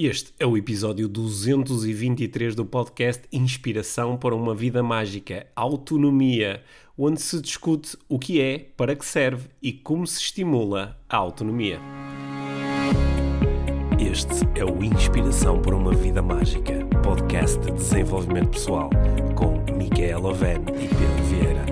[0.00, 6.62] Este é o episódio 223 do podcast Inspiração para uma Vida Mágica Autonomia,
[6.96, 11.80] onde se discute o que é, para que serve e como se estimula a autonomia.
[13.98, 18.90] Este é o Inspiração para uma Vida Mágica, podcast de desenvolvimento pessoal,
[19.34, 21.66] com Micaela Oven e Pedro Vieira.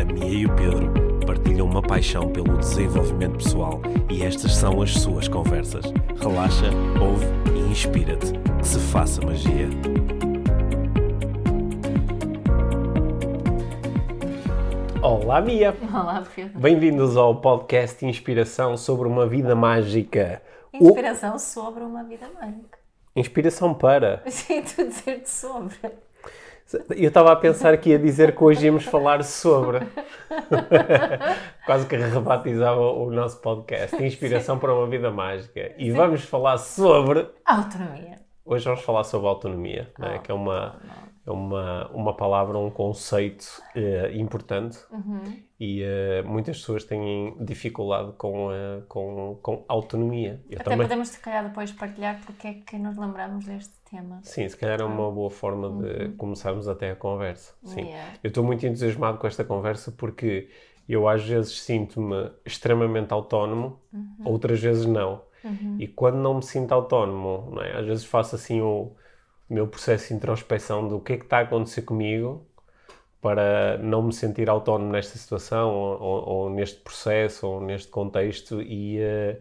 [0.00, 4.92] A Mia e o Pedro partilham uma paixão pelo desenvolvimento pessoal e estas são as
[4.92, 5.86] suas conversas.
[6.20, 6.66] Relaxa,
[7.00, 7.24] ouve
[7.56, 8.32] e inspira-te.
[8.58, 9.70] Que se faça magia.
[15.00, 15.74] Olá, Mia!
[15.90, 16.60] Olá, Pedro.
[16.60, 20.42] Bem-vindos ao podcast Inspiração sobre uma vida mágica.
[20.70, 22.78] Inspiração sobre uma vida mágica.
[23.16, 24.22] Inspiração para.
[24.28, 25.76] Sim, tu dizer-te sobre.
[26.90, 29.80] Eu estava a pensar que ia dizer que hoje íamos falar sobre.
[31.66, 34.02] Quase que rebatizava o nosso podcast.
[34.02, 35.72] Inspiração para uma vida mágica.
[35.76, 37.28] E vamos falar sobre.
[37.44, 38.22] Autonomia.
[38.44, 39.92] Hoje vamos falar sobre autonomia?
[39.98, 40.80] Oh, que é uma,
[41.24, 44.78] é uma, uma palavra, um conceito eh, importante
[45.60, 50.42] e eh, muitas pessoas têm dificuldade com, eh, com, com autonomia.
[50.50, 50.88] Eu Até também.
[50.88, 54.20] podemos, se calhar, depois partilhar porque é que nos lembramos deste tema.
[54.22, 57.54] Sim, se calhar é uma boa forma de começarmos até a conversa.
[57.64, 57.82] Sim.
[57.82, 58.12] Yeah.
[58.22, 60.48] Eu estou muito entusiasmado com esta conversa porque
[60.88, 63.80] eu às vezes sinto-me extremamente autónomo,
[64.24, 65.22] outras vezes não.
[65.78, 67.78] E quando não me sinto autónomo, é?
[67.78, 68.94] às vezes faço assim o,
[69.48, 72.46] o meu processo de introspecção do que é que está a acontecer comigo
[73.20, 78.60] para não me sentir autónomo nesta situação ou, ou- ou neste processo ou neste contexto
[78.62, 79.40] e, eh,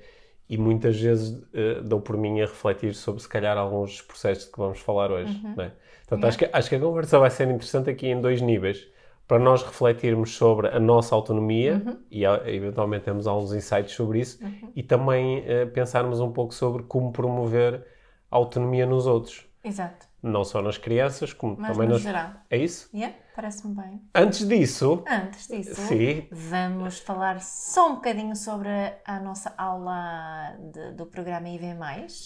[0.51, 4.57] e muitas vezes eh, dou por mim a refletir sobre se calhar alguns processos que
[4.59, 5.41] vamos falar hoje.
[5.55, 5.71] não é?
[6.05, 8.85] Portanto, acho, que, acho que a conversa vai ser interessante aqui em dois níveis.
[9.25, 14.39] Para nós refletirmos sobre a nossa autonomia e ah, eventualmente temos alguns insights sobre isso
[14.75, 17.85] e também eh, pensarmos um pouco sobre como promover
[18.29, 19.47] a autonomia nos outros.
[19.63, 20.10] Exato.
[20.23, 22.01] Não só nas crianças, como Mas também no nas...
[22.03, 22.31] geral.
[22.49, 22.89] É isso?
[22.93, 24.01] Yeah, Parece-me bem.
[24.13, 26.27] Antes disso, Antes disso, Sim.
[26.31, 28.69] vamos falar só um bocadinho sobre
[29.05, 31.65] a nossa aula de- do programa IV+.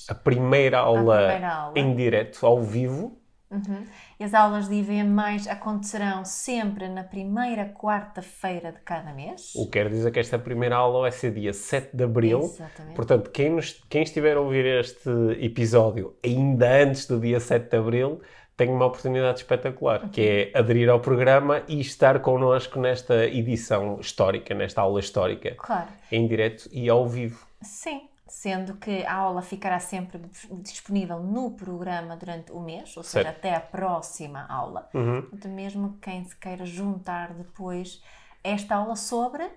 [0.09, 1.73] a primeira aula, primeira aula.
[1.79, 3.21] em direto, ao vivo,
[3.51, 3.85] Uhum.
[4.19, 5.03] E As aulas de IV+,
[5.49, 9.53] acontecerão sempre na primeira quarta-feira de cada mês.
[9.55, 12.39] o que quer dizer que esta primeira aula vai ser dia 7 de Abril.
[12.39, 12.95] Exatamente.
[12.95, 17.77] Portanto, quem, nos- quem estiver a ouvir este episódio ainda antes do dia 7 de
[17.77, 18.21] Abril,
[18.57, 20.21] tem uma oportunidade espetacular, que
[20.53, 25.89] é aderir ao programa e estar connosco nesta edição histórica, nesta aula histórica, Claro.
[26.11, 27.45] em direto e ao vivo.
[27.61, 28.07] Sim,
[28.45, 30.21] sendo que a aula ficará sempre
[30.61, 33.37] disponível no programa durante o mês, ou seja, Certo.
[33.39, 34.87] até a próxima aula.
[34.93, 35.27] Uhum.
[35.47, 38.03] Mesmo quem se queira juntar depois,
[38.43, 39.49] esta aula sobre.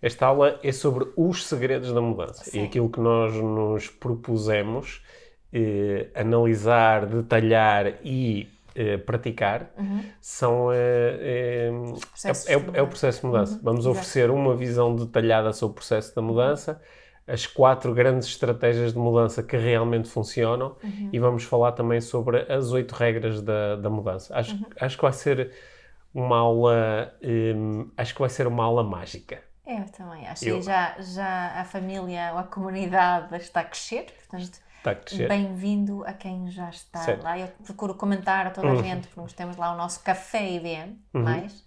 [0.00, 2.60] Esta aula é sobre os segredos da mudança Sim.
[2.60, 5.04] e aquilo que nós nos propusemos
[5.52, 9.72] eh, analisar, detalhar e eh, praticar
[10.20, 10.78] são eh,
[11.20, 11.70] eh,
[12.24, 13.58] é, é é o processo de mudança.
[13.60, 13.90] Vamos exato.
[13.90, 16.80] oferecer uma visão detalhada sobre o processo da mudança,
[17.26, 20.76] as quatro grandes estratégias de mudança que realmente funcionam
[21.12, 24.34] e vamos falar também sobre as oito regras da, da mudança.
[24.36, 25.52] Acho, acho que vai ser
[26.14, 29.42] uma aula, hum, acho que vai ser uma aula mágica.
[29.66, 30.44] Eu também acho.
[30.44, 34.94] Eu- E já, já a família ou a comunidade está a crescer, portanto, Está a
[34.94, 35.28] crescer.
[35.28, 37.24] bem-vindo a quem já está Certo.
[37.24, 37.36] lá.
[37.36, 40.96] Eu procuro comentar a toda a gente, porque nós temos lá o nosso café IBM,
[41.12, 41.65] mais.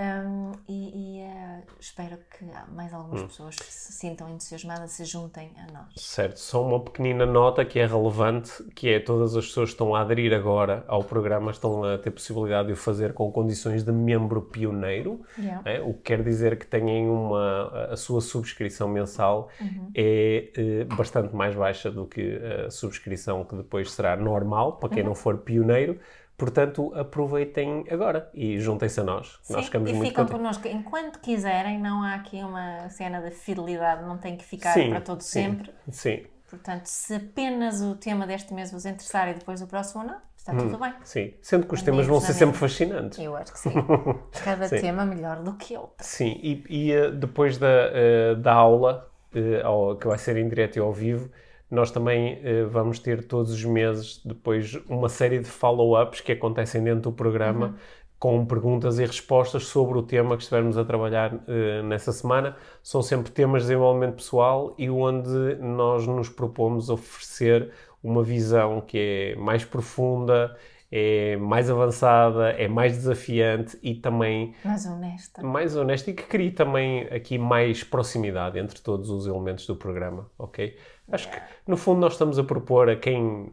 [0.00, 2.44] Um, e e, eh, espero que
[2.74, 5.88] mais algumas pessoas se sintam entusiasmadas, se juntem a nós.
[5.96, 9.94] Certo, só uma pequenina nota que é relevante, que é todas as pessoas que estão
[9.94, 13.92] a aderir agora ao programa estão a ter possibilidade de o fazer com condições de
[13.92, 15.70] membro pioneiro, Yeah.
[15.70, 15.80] é?
[15.82, 19.90] o que quer dizer que têm uma, a sua subscrição mensal Uhum.
[19.94, 24.94] é eh, bastante mais baixa do que a subscrição que depois será normal, para Uhum.
[24.94, 25.98] quem não for pioneiro,
[26.40, 30.32] portanto aproveitem agora e juntem-se a nós, que nós Sim, ficamos e muito ficam contentes.
[30.32, 34.88] connosco enquanto quiserem, não há aqui uma cena de fidelidade, não tem que ficar Sim,
[34.88, 35.72] para todo sim, sempre.
[35.90, 40.20] Sim, Portanto, se apenas o tema deste mês vos interessar e depois o próximo não,
[40.36, 40.94] está tudo bem.
[41.02, 43.18] sim, sendo que os Amigos temas vão ser sempre fascinantes.
[43.18, 43.86] Eu acho que sim.
[44.38, 44.80] Cada Sim.
[44.80, 45.96] tema melhor do que outro.
[46.00, 49.62] Sim, e, e, eh, depois da, eh, da aula, eh,
[50.00, 51.30] que vai ser em direto e ao vivo,
[51.70, 56.82] nós também eh, vamos ter todos os meses depois uma série de follow-ups que acontecem
[56.82, 57.76] dentro do programa
[58.18, 62.54] com perguntas e respostas sobre o tema que estivermos a trabalhar eh, nessa semana.
[62.82, 67.72] São sempre temas de desenvolvimento pessoal e onde nós nos propomos oferecer
[68.02, 70.54] uma visão que é mais profunda,
[70.92, 75.42] é mais avançada, é mais desafiante e também Mas honesta.
[75.42, 80.28] mais honesta e que crie também aqui mais proximidade entre todos os elementos do programa,
[80.36, 80.76] ok?
[81.10, 83.52] Acho que, no fundo, nós estamos a propor a quem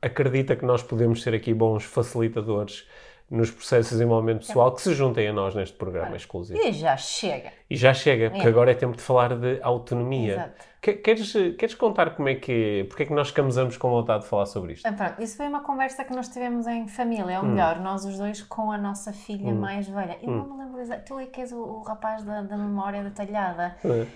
[0.00, 2.86] acredita que nós podemos ser aqui bons facilitadores
[3.30, 6.58] nos processos de desenvolvimento pessoal que se juntem a nós neste programa exclusivo.
[6.58, 7.52] E já chega.
[7.68, 8.48] E já chega, porque é.
[8.48, 10.32] agora é tempo de falar de autonomia.
[10.32, 10.68] Exato.
[10.80, 14.46] Queres, queres contar como é que, porque é que nós ficamos com vontade de falar
[14.46, 14.88] sobre isto?
[14.88, 17.48] Então, isso foi uma conversa que nós tivemos em família, ou hum.
[17.48, 19.60] melhor, nós os dois com a nossa filha hum.
[19.60, 20.16] mais velha.
[20.22, 20.36] Eu hum.
[20.36, 23.76] não me lembro exatamente, tu é que és o, o rapaz da, da, memória detalhada,
[23.84, 24.06] uh, uh,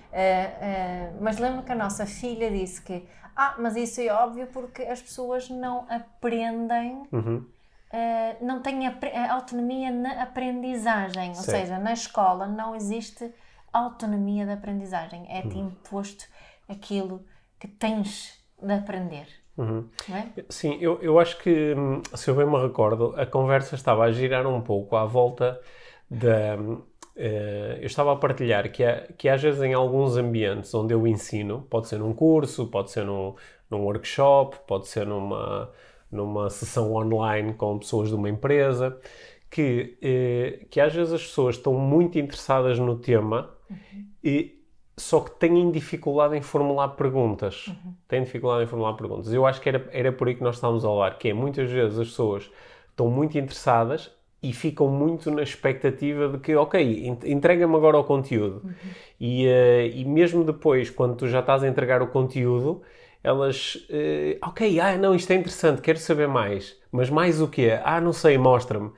[1.20, 3.04] mas lembro que a nossa filha disse que,
[3.36, 7.02] ah, mas isso é óbvio porque as pessoas não aprendem...
[7.12, 7.44] Uhum
[7.92, 13.32] uh, não têm a, autonomia na aprendizagem, ou seja, na escola não existe
[13.72, 15.66] autonomia de aprendizagem, é-te uhum.
[15.66, 16.26] imposto
[16.68, 17.24] aquilo
[17.58, 19.26] que tens de aprender.
[19.56, 19.88] Uhum.
[20.10, 20.44] É?
[20.48, 24.10] Sim, eu, eu acho que, hum, se eu bem me recordo, a conversa estava a
[24.10, 25.60] girar um pouco à volta
[26.10, 26.56] da.
[27.14, 31.06] Uh, eu estava a partilhar que, há, que às vezes em alguns ambientes onde eu
[31.06, 33.34] ensino, pode ser num curso, pode ser num,
[33.70, 35.70] num workshop, pode ser numa,
[36.12, 38.98] numa sessão online com pessoas de uma empresa,
[39.50, 44.06] que, eh, que às vezes as pessoas estão muito interessadas no tema uhum.
[44.22, 44.62] e
[44.96, 47.66] só que têm dificuldade em formular perguntas.
[47.66, 47.94] Uhum.
[48.06, 49.32] Têm dificuldade em formular perguntas.
[49.32, 51.70] Eu acho que era, era por aí que nós estávamos a falar, que é muitas
[51.70, 52.50] vezes as pessoas
[52.90, 54.10] estão muito interessadas
[54.42, 58.62] e ficam muito na expectativa de que, ok, entrega-me agora o conteúdo.
[58.64, 58.72] Uhum.
[59.20, 62.82] E, uh, e mesmo depois, quando tu já estás a entregar o conteúdo,
[63.22, 66.76] elas, uh, ok, ah, não, isto é interessante, quero saber mais.
[66.90, 67.80] Mas mais o quê?
[67.84, 68.90] Ah, não sei, mostra-me.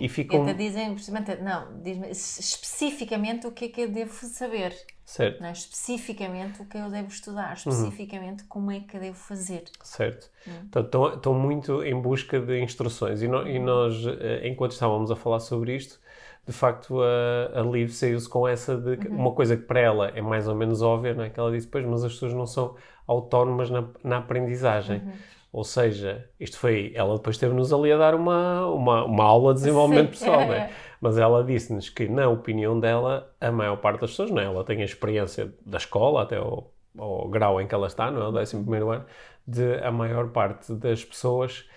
[0.00, 0.48] E ficam...
[0.48, 0.96] E dizem,
[1.42, 4.74] não, diz-me especificamente o que é que eu devo saber.
[5.04, 5.44] Certo.
[5.44, 5.52] É?
[5.52, 7.72] Especificamente o que eu devo estudar, uhum.
[7.72, 8.48] especificamente uhum.
[8.48, 9.64] como é que eu devo fazer.
[9.82, 10.30] Certo.
[10.46, 10.52] Uhum.
[10.64, 13.20] Então, estão, muito em busca de instruções.
[13.20, 16.00] E, no, e nós, eh, enquanto estávamos a falar sobre isto,
[16.46, 19.16] de facto a, a Liv saiu-se com essa de uhum.
[19.16, 21.30] uma coisa que para ela é mais ou menos óbvia, não é?
[21.30, 22.74] Que ela disse, pois, mas as pessoas não são
[23.06, 24.98] autónomas na, na aprendizagem.
[24.98, 25.12] Uhum.
[25.52, 26.92] Ou seja, isto foi.
[26.94, 30.24] Ela depois teve-nos ali a dar uma, uma, uma aula de desenvolvimento Sim.
[30.24, 30.70] pessoal, é?
[31.00, 34.44] Mas ela disse-nos que, na opinião dela, a maior parte das pessoas, não é?
[34.44, 36.64] Ela tem a experiência da escola, até o,
[36.96, 38.28] o grau em que ela está, não é?
[38.28, 39.04] O 11 ano,
[39.46, 41.68] de a maior parte das pessoas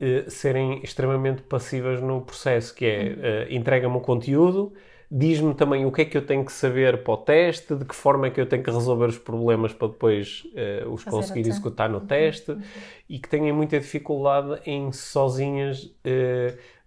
[0.00, 4.72] eh, serem extremamente passivas no processo, que é eh, entrega-me o conteúdo
[5.16, 7.94] diz-me também o que é que eu tenho que saber para o teste, de que
[7.94, 11.48] forma é que eu tenho que resolver os problemas para depois uh, os Fazer conseguir
[11.48, 12.06] executar no uhum.
[12.06, 12.62] teste uhum.
[13.08, 15.90] e que têm muita dificuldade em sozinhas uh,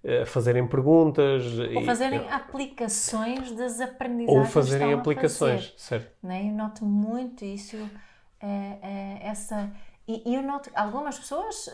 [0.03, 1.43] uh, fazerem perguntas.
[1.73, 4.45] Ou fazerem e, aplicações das aprendizagens.
[4.45, 6.11] Ou fazerem aplicações, fazer, certo.
[6.21, 6.49] Né?
[6.49, 7.77] Eu noto muito isso,
[9.21, 9.71] essa.
[10.07, 11.67] E, eu noto que algumas pessoas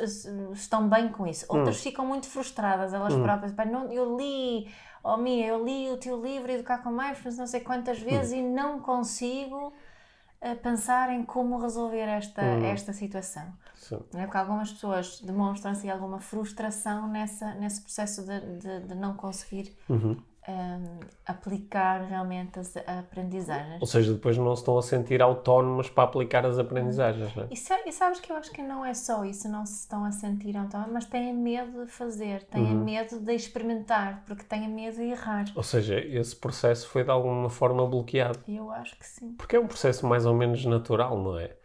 [0.54, 1.84] estão bem com isso, outras hum.
[1.84, 3.22] ficam muito frustradas, elas hum.
[3.22, 3.54] próprias.
[3.70, 4.68] Não, eu li
[5.04, 8.06] oh Mia, eu li o teu livro Educar com Mindfulness não sei quantas hum.
[8.06, 8.38] vezes hum.
[8.38, 12.66] e não consigo uh, pensar em como resolver esta, hum.
[12.66, 13.54] esta situação.
[13.76, 14.00] Sim.
[14.16, 19.76] É porque algumas pessoas demonstram-se alguma frustração nessa, nesse processo de, de, de não conseguir
[19.90, 20.18] uhum
[20.48, 23.80] um, aplicar realmente as aprendizagens.
[23.80, 27.48] Ou seja, depois não se estão a sentir autónomos para aplicar as aprendizagens, não é?
[27.50, 30.12] E, e, sabes que eu acho que não é só isso, não se estão a
[30.12, 32.84] sentir autónomos, mas têm medo de fazer, têm uhum.
[32.84, 35.46] medo de experimentar, porque têm medo de errar.
[35.56, 38.40] Ou seja, esse processo foi de alguma forma bloqueado.
[38.48, 39.34] Eu acho que sim.
[39.34, 41.56] Porque é um processo mais ou menos natural, não é?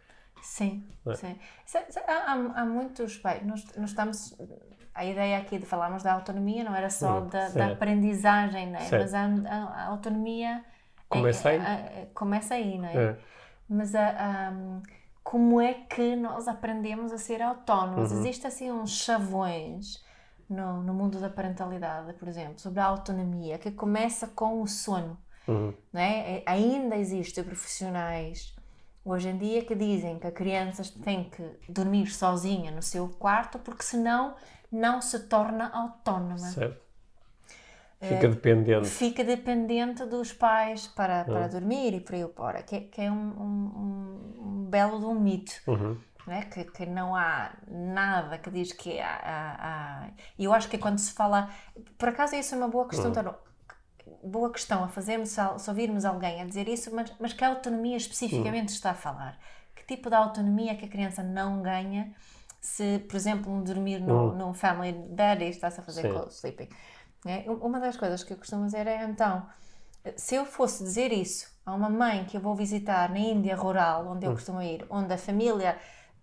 [0.41, 1.15] Sim, é?
[1.15, 1.35] sim.
[2.07, 3.17] Há, há, há muitos.
[3.17, 4.37] Bem, nós, nós estamos
[4.99, 8.85] a ideia aqui de falarmos da autonomia não era só da, da, aprendizagem, né?
[8.91, 10.61] mas a, a, a autonomia
[11.07, 12.95] começa aí, a, começa aí não é?
[12.95, 13.17] é.
[13.69, 14.53] Mas a,
[15.23, 18.11] como é que nós aprendemos a ser autónomos?
[18.11, 18.19] Uhum.
[18.19, 20.03] Existem assim uns chavões
[20.49, 25.17] no, no mundo da parentalidade, por exemplo, sobre a autonomia, que começa com o sono.
[25.47, 25.73] Uhum.
[25.93, 26.43] Não é?
[26.45, 28.53] Ainda existem profissionais
[29.05, 33.57] hoje em dia que dizem que a criança tem que dormir sozinha no seu quarto
[33.59, 34.35] porque senão
[34.71, 36.37] não se torna autónoma.
[36.37, 36.89] Certo.
[38.01, 38.87] Fica uh, dependente.
[38.87, 41.49] Fica dependente dos pais para, para uhum.
[41.49, 45.51] dormir e por aí fora, que, que é um, um, um, belo de um mito.
[45.67, 45.97] Uhum.
[46.25, 46.43] Né?
[46.43, 50.97] Que, que não há nada que diz que há, há, há, eu acho que quando
[50.97, 51.49] se fala.
[51.97, 53.11] Por acaso, isso é uma boa questão.
[53.11, 53.33] Uhum.
[54.23, 58.69] Boa questão a fazermos, se ouvirmos alguém a dizer isso, mas, mas que autonomia especificamente
[58.69, 58.75] uhum.
[58.75, 59.37] está a falar?
[59.75, 62.13] Que tipo de autonomia que a criança não ganha
[62.61, 64.35] se, por exemplo, dormir no, hum.
[64.35, 66.69] num family bed e está-se a fazer co-sleeping.
[67.25, 67.49] É?
[67.49, 69.45] Uma das coisas que eu costumo dizer é, então,
[70.15, 74.07] se eu fosse dizer isso a uma mãe que eu vou visitar na Índia rural,
[74.07, 74.35] onde eu hum.
[74.35, 75.77] costumo ir, onde a família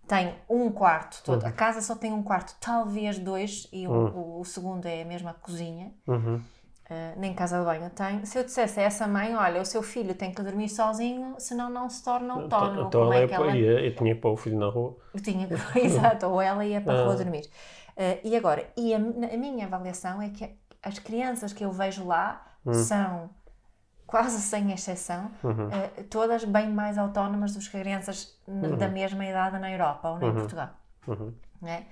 [0.07, 1.49] tem um quarto todo, uhum.
[1.49, 4.37] a casa só tem um quarto, talvez dois, e o, uhum.
[4.37, 5.91] o, o, segundo é a mesma cozinha.
[6.07, 6.41] Uhum.
[6.89, 8.25] Uh, nem casa de banho tenho.
[8.25, 11.69] Se eu dissesse a essa mãe, olha, o seu filho tem que dormir sozinho, senão
[11.69, 12.87] não se torna então, autónomo.
[12.87, 13.57] Então, ela, é ela...
[13.57, 14.95] Ia, eu tinha pôr o filho na rua.
[15.13, 15.53] Eu tinha que...
[15.79, 17.17] Exato, ou ela ia para a rua ah.
[17.17, 17.49] dormir.
[17.97, 18.99] Uh, e agora, e a, a,
[19.37, 20.49] minha avaliação é que
[20.81, 22.73] as crianças que eu vejo lá hum.
[22.73, 23.29] são,
[24.05, 25.67] quase sem exceção, uhum.
[25.67, 28.77] uh, todas bem mais autónomas do que as crianças uhum.
[28.77, 30.33] da mesma idade na Europa ou em uhum.
[30.35, 30.69] Portugal.
[31.05, 31.33] Uhum.
[31.63, 31.83] É?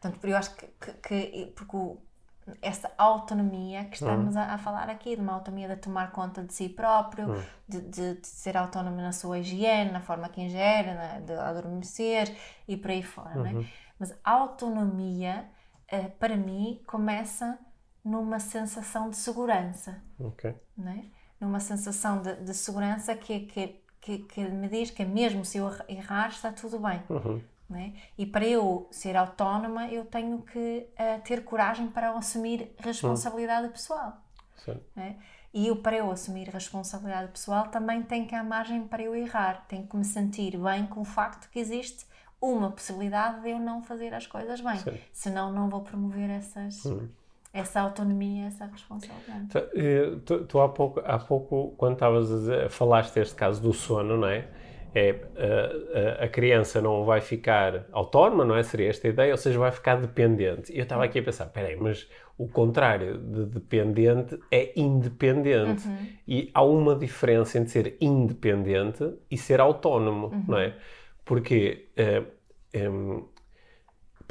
[0.00, 1.98] Portanto, eu acho que, que, que porque o,
[2.60, 4.40] essa autonomia que estamos uhum.
[4.40, 7.42] a, a, falar aqui, de uma autonomia de tomar conta de si próprio, uhum.
[7.68, 12.34] de, de, de, ser autónomo na sua higiene, na forma que ingere, na, de adormecer
[12.68, 13.36] e por aí fora.
[13.36, 13.60] Uhum.
[13.60, 13.68] Né?
[13.98, 15.46] Mas a autonomia,
[15.92, 17.58] uh, para mim, começa
[18.04, 20.02] numa sensação de segurança.
[20.18, 20.54] Okay.
[20.76, 21.06] Né?
[21.40, 25.70] Numa sensação de, de segurança que, que, que, que, me diz que mesmo se eu
[25.88, 27.02] errar, está tudo bem.
[27.74, 27.92] Né?
[28.16, 33.72] E para eu ser autónoma, eu tenho que uh, ter coragem para assumir responsabilidade hum.
[33.72, 34.22] pessoal.
[34.94, 35.16] Né?
[35.52, 39.66] E eu, para eu assumir responsabilidade pessoal, também tenho que há margem para eu errar.
[39.66, 42.06] Tenho que me sentir bem com o facto que existe
[42.40, 44.76] uma possibilidade de eu não fazer as coisas bem.
[44.78, 44.98] Sim.
[45.12, 46.84] Senão, não vou promover essas.
[46.86, 47.08] Hum
[47.54, 49.46] essa autonomia, essa responsabilidade.
[49.48, 53.62] Tu, eh, tu, tu, há, pouco, há pouco, quando estavas a dizer, falaste deste caso
[53.62, 54.48] do sono, não é?
[54.94, 55.16] É
[56.20, 58.62] a, a, criança não vai ficar autónoma, não é?
[58.62, 60.72] Seria esta a ideia, ou seja, vai ficar dependente.
[60.72, 62.08] E eu estava aqui a pensar, peraí, mas
[62.38, 65.86] o contrário de dependente é independente.
[65.86, 66.08] Uhum.
[66.28, 70.44] E há uma diferença entre ser independente e ser autónomo, uhum.
[70.46, 70.74] não é?
[71.24, 72.26] Porque uh,
[72.72, 73.24] eh, um,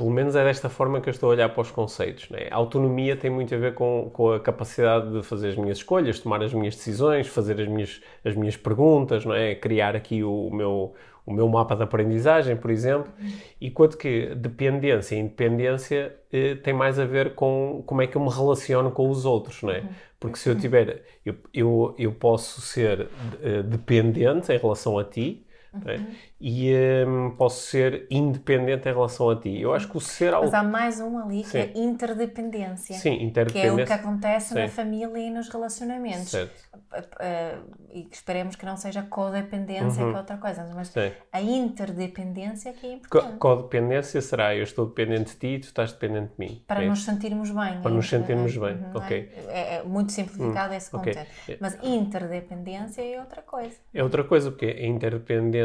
[0.04, 2.30] pelo menos é desta forma que eu estou a olhar para os conceitos.
[2.30, 2.50] Né?
[2.52, 6.20] A autonomia tem muito a ver com, com a capacidade de fazer as minhas escolhas,
[6.20, 9.56] tomar as minhas decisões, fazer as minhas, as minhas perguntas, não é?
[9.56, 10.94] criar aqui o, o meu,
[11.26, 13.14] o meu mapa de aprendizagem, por exemplo.
[13.62, 18.22] Enquanto que dependência e independência eh, tem mais a ver com como é que eu
[18.22, 19.86] me relaciono com os outros, não é?
[20.20, 23.08] Porque se eu tiver, eu, eu, eu posso ser
[23.42, 25.46] eh, dependente em relação a ti,
[25.86, 26.00] é?
[26.40, 26.74] E
[27.08, 29.60] um, posso ser independente em relação a ti.
[29.60, 31.52] Eu acho que o ser Mas há mais um ali Sim.
[31.52, 32.96] que é interdependência.
[32.96, 33.76] Sim, interdependência.
[33.76, 34.60] Que é o que acontece Sim.
[34.60, 36.30] na família e nos relacionamentos.
[36.30, 36.54] Certo.
[36.94, 40.12] Uh, e esperemos que não seja codependência, uhum.
[40.12, 40.70] que é outra coisa.
[40.76, 41.12] Mas Sim.
[41.32, 43.38] a interdependência é que é importante.
[43.38, 46.64] Co codependência será eu estou dependente de ti e tu estás dependente de mim.
[46.68, 47.82] Para é nos sentirmos bem.
[47.82, 49.32] Para é nos sentirmos bem, uhum, ok.
[49.48, 50.78] É, é, muito simplificado uhum.
[50.78, 51.20] esse conceito.
[51.44, 51.58] Okay.
[51.60, 53.76] Mas interdependência é outra coisa.
[53.94, 55.63] É outra coisa, porque a interdependência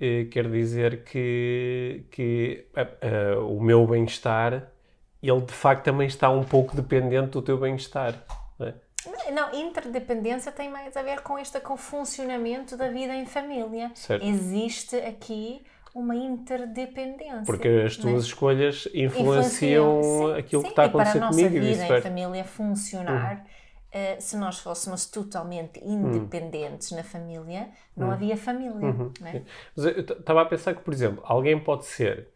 [0.00, 4.70] eh, quer dizer que, que uh, uh, o meu bem-estar,
[5.22, 8.14] ele de facto também está um pouco dependente do teu bem-estar.
[8.58, 9.30] Não, é?
[9.30, 13.92] não, interdependência tem mais a ver com este com o funcionamento da vida em família.
[13.94, 14.26] Certo.
[14.26, 15.62] Existe aqui
[15.94, 17.44] uma interdependência.
[17.46, 18.26] Porque as tuas é?
[18.26, 21.48] escolhas influenciam, influenciam aquilo sim, que está a acontecer comigo.
[21.48, 23.63] E para a nossa vida em família funcionar, uhum
[23.94, 26.96] Uh, se nós fôssemos totalmente independentes hum.
[26.96, 28.10] na família, não hum.
[28.10, 28.88] havia família.
[28.88, 29.12] Uhum.
[29.20, 32.26] Mas eu estava a pensar que, por exemplo, alguém pode ser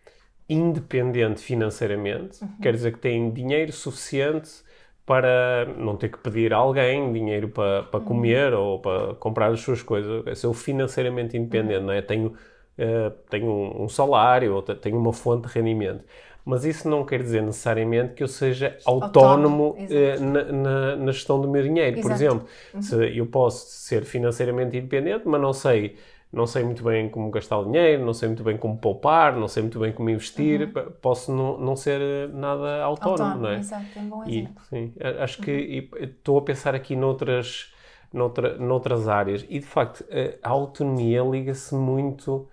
[0.48, 2.48] independente financeiramente, uhum.
[2.62, 4.62] quer dizer que tem dinheiro suficiente
[5.04, 8.06] para não ter que pedir a alguém dinheiro para, para uhum.
[8.06, 10.24] comer ou para comprar as suas coisas.
[10.28, 11.86] É ser financeiramente independente, uhum.
[11.86, 12.02] não é?
[12.02, 16.04] Tenho, uh, tenho um salário ou tenho uma fonte de rendimento
[16.48, 21.12] mas isso não quer dizer necessariamente que eu seja autónomo, autónomo eh, na, na, na,
[21.12, 21.98] gestão do meu dinheiro.
[21.98, 22.08] Exato.
[22.08, 22.80] Por exemplo, uhum.
[22.80, 25.98] se eu posso ser financeiramente independente, mas não sei,
[26.32, 29.46] não sei muito bem como gastar o dinheiro, não sei muito bem como poupar, não
[29.46, 30.90] sei muito bem como investir, uhum.
[31.02, 32.00] posso não, não ser
[32.30, 33.58] nada autónomo, autónomo não é?
[33.58, 34.62] Exato, é um bom exemplo.
[34.62, 36.04] E, sim, acho que uhum.
[36.04, 37.74] estou a pensar aqui noutras,
[38.10, 40.02] noutra, noutras áreas e de facto
[40.42, 42.48] a autonomia liga-se muito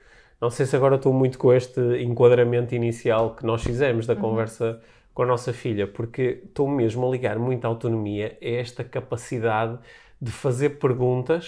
[0.45, 4.21] não sei se agora estou muito com este enquadramento inicial que nós fizemos da uhum.
[4.21, 4.79] conversa
[5.11, 9.79] com a nossa filha, porque estou mesmo a ligar muita autonomia a esta capacidade
[10.21, 11.47] de fazer perguntas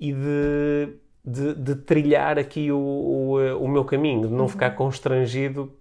[0.00, 4.48] e de, de, de trilhar aqui o, o, o, meu caminho, de não uhum.
[4.48, 5.72] ficar constrangido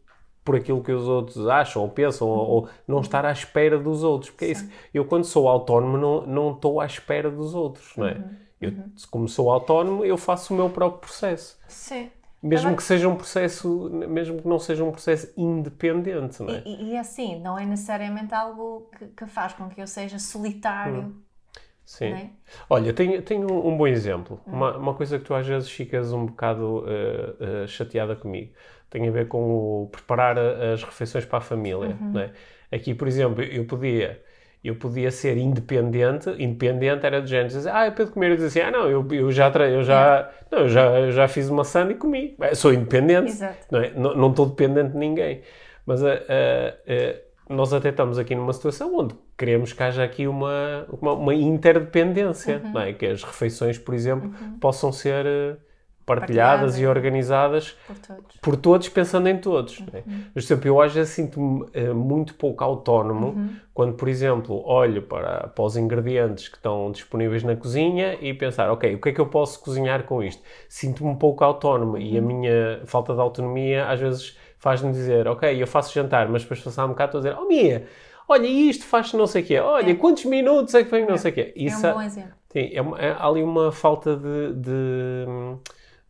[0.46, 2.36] por aquilo que os outros acham ou pensam, uhum.
[2.36, 4.30] ou, ou, não estar à espera dos outros.
[4.30, 4.70] Porque é isso.
[4.94, 8.14] Eu, quando sou autónomo, não, não estou à espera dos outros, não é?
[8.14, 8.30] Uhum.
[8.62, 8.92] Eu, uhum.
[9.10, 11.58] como sou autónomo, eu faço o meu próprio processo.
[11.68, 12.12] Sim.
[12.42, 16.62] Mesmo que seja um processo, mesmo que não seja um processo independente, não é?
[16.66, 21.02] E, e assim, não é necessariamente algo que, que, faz com que eu seja solitário.
[21.02, 21.22] Hum.
[21.84, 22.14] Sim.
[22.14, 22.30] É?
[22.70, 24.40] Olha, tenho, tenho um, um bom exemplo.
[24.46, 24.52] Hum.
[24.54, 28.54] Uma, uma coisa que tu às vezes ficas um bocado uh, uh, chateada comigo.
[28.90, 31.98] Tem a ver com o preparar as refeições para a família.
[32.00, 32.20] Uhum.
[32.20, 32.32] É?
[32.72, 34.22] Aqui, por exemplo, eu podia
[34.64, 38.64] eu podia ser independente, independente era de género, dizer, ah, é para comer, eu dizia
[38.64, 41.64] assim, ah, não, eu, eu já, eu já, não, eu já, eu já fiz uma
[41.64, 43.58] sanda e comi, sou independente, Exato.
[43.72, 43.92] não, é?
[43.96, 45.42] não, não estou dependente de ninguém,
[45.86, 50.28] mas a, a, a, nós até estamos aqui numa situação onde queremos que haja aqui
[50.28, 52.74] uma, uma, uma interdependência, uhum.
[52.74, 52.94] não é?
[52.94, 54.60] Que as refeições, por exemplo, uhum.
[54.60, 55.58] possam ser
[56.08, 58.38] eh, partilhadas e organizadas por todos.
[58.42, 59.80] por todos, pensando em todos.
[59.80, 60.24] Uhum.
[60.34, 63.56] Por exemplo, eu às vezes sinto-me uh, muito pouco autónomo uhum.
[63.74, 68.72] quando, por exemplo, olho para, para os ingredientes que estão disponíveis na cozinha e pensar,
[68.72, 70.42] ok, o que é que eu posso cozinhar com isto?
[70.70, 72.00] Sinto-me um pouco autónomo uhum.
[72.00, 72.28] e a uhum.
[72.28, 76.86] minha falta de autonomia às vezes faz-me dizer, ok, eu faço jantar, mas depois passar
[76.86, 77.86] um bocado estou a dizer, oh Mia,
[78.28, 79.96] olha, isto faz não sei o quê, olha, é.
[79.96, 81.18] quantos minutos é que vem não é.
[81.18, 81.54] sei o quê.
[81.56, 82.32] Isso é um bom exemplo.
[82.52, 85.26] Sim, é, é, há ali uma falta de, de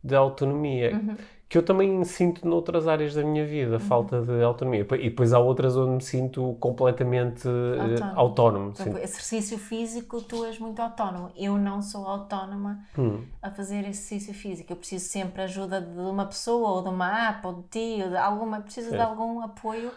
[0.02, 0.94] de autonomia.
[0.94, 1.16] Uhum.
[1.48, 3.80] Que eu também sinto noutras áreas da minha vida, uhum.
[3.80, 4.86] falta de autonomia.
[5.00, 8.20] E depois há outras onde me sinto completamente eh, autónomo.
[8.20, 11.30] autónomo então, exercício físico, tu és muito autónomo.
[11.34, 13.24] Eu não sou autónoma hum.
[13.40, 14.70] a fazer exercício físico.
[14.70, 18.10] Eu preciso sempre ajuda de uma pessoa, ou de uma app, ou de ti, ou
[18.10, 18.60] de alguma.
[18.60, 18.98] Preciso é.
[18.98, 19.90] de algum apoio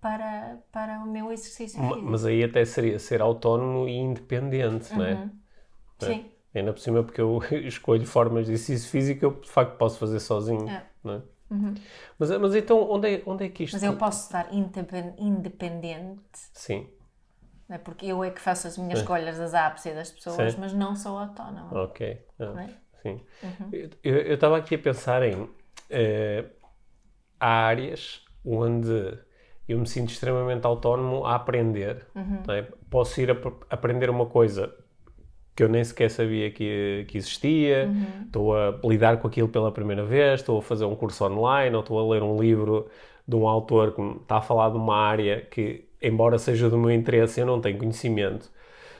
[0.00, 2.02] para, para o meu exercício físico.
[2.02, 4.98] Mas aí até seria ser autónomo e independente, uhum.
[4.98, 5.30] não é?
[6.00, 6.24] Sim.
[6.56, 10.20] Ainda por cima, porque eu escolho formas de exercício físico eu de facto posso fazer
[10.20, 10.68] sozinho.
[10.68, 10.82] É.
[11.04, 11.22] Não é?
[11.50, 11.74] Uhum.
[12.18, 13.74] Mas, mas então, onde é, onde é que isto.
[13.74, 16.20] Mas eu posso estar independente.
[16.32, 16.88] Sim.
[17.68, 20.60] É porque eu é que faço as minhas escolhas das apps e das pessoas, Sim.
[20.60, 21.82] mas não sou autónoma.
[21.82, 22.24] Ok.
[22.38, 22.68] Ah, é?
[23.02, 23.20] Sim.
[23.42, 23.70] Uhum.
[24.02, 25.42] Eu estava aqui a pensar em.
[25.42, 26.48] Uh,
[27.38, 29.18] há áreas onde
[29.68, 32.06] eu me sinto extremamente autónomo a aprender.
[32.14, 32.42] Uhum.
[32.48, 32.62] É?
[32.88, 33.36] Posso ir a
[33.68, 34.72] aprender uma coisa
[35.56, 38.26] que eu nem sequer sabia que, que existia, uhum.
[38.26, 41.80] estou a lidar com aquilo pela primeira vez, estou a fazer um curso online ou
[41.80, 42.86] estou a ler um livro
[43.26, 46.90] de um autor que está a falar de uma área que, embora seja do meu
[46.90, 48.50] interesse, eu não tenho conhecimento.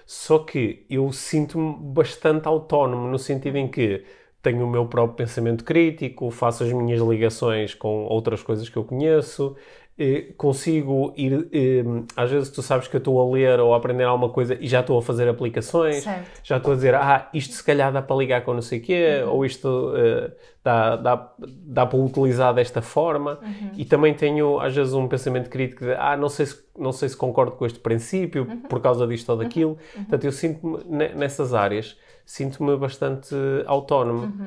[0.07, 4.05] Só que eu sinto-me bastante autónomo no sentido em que
[4.41, 8.85] tenho o meu próprio pensamento crítico, faço as minhas ligações com outras coisas que eu
[8.85, 9.57] conheço,
[9.99, 11.49] eh, consigo ir.
[11.53, 11.83] Eh,
[12.15, 14.69] às vezes tu sabes que eu estou a ler ou a aprender alguma coisa e
[14.69, 16.41] já estou a fazer aplicações, certo.
[16.45, 18.83] já estou a dizer, ah, isto se calhar dá para ligar com não sei o
[18.83, 19.33] quê, uhum.
[19.33, 20.31] ou isto uh,
[20.63, 23.39] dá, dá, dá para utilizar desta forma.
[23.43, 23.71] Uhum.
[23.77, 27.09] E também tenho às vezes um pensamento crítico de, ah, não sei se, não sei
[27.09, 28.61] se concordo com este princípio uhum.
[28.61, 29.71] por causa disto ou daquilo.
[29.71, 29.77] Uhum.
[29.77, 30.05] Uhum.
[30.05, 33.35] Portanto, eu sinto-me nessas áreas, sinto-me bastante
[33.67, 34.47] autónomo.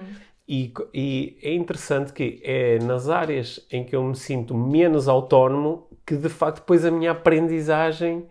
[0.49, 0.55] Uhum.
[0.55, 5.87] E, e, é interessante que é nas áreas em que eu me sinto menos autónomo
[6.05, 8.25] que de facto depois a minha aprendizagem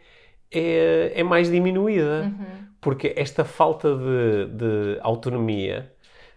[0.50, 2.24] é, é mais diminuída.
[2.24, 2.68] Uhum.
[2.80, 5.92] Porque esta falta de, de autonomia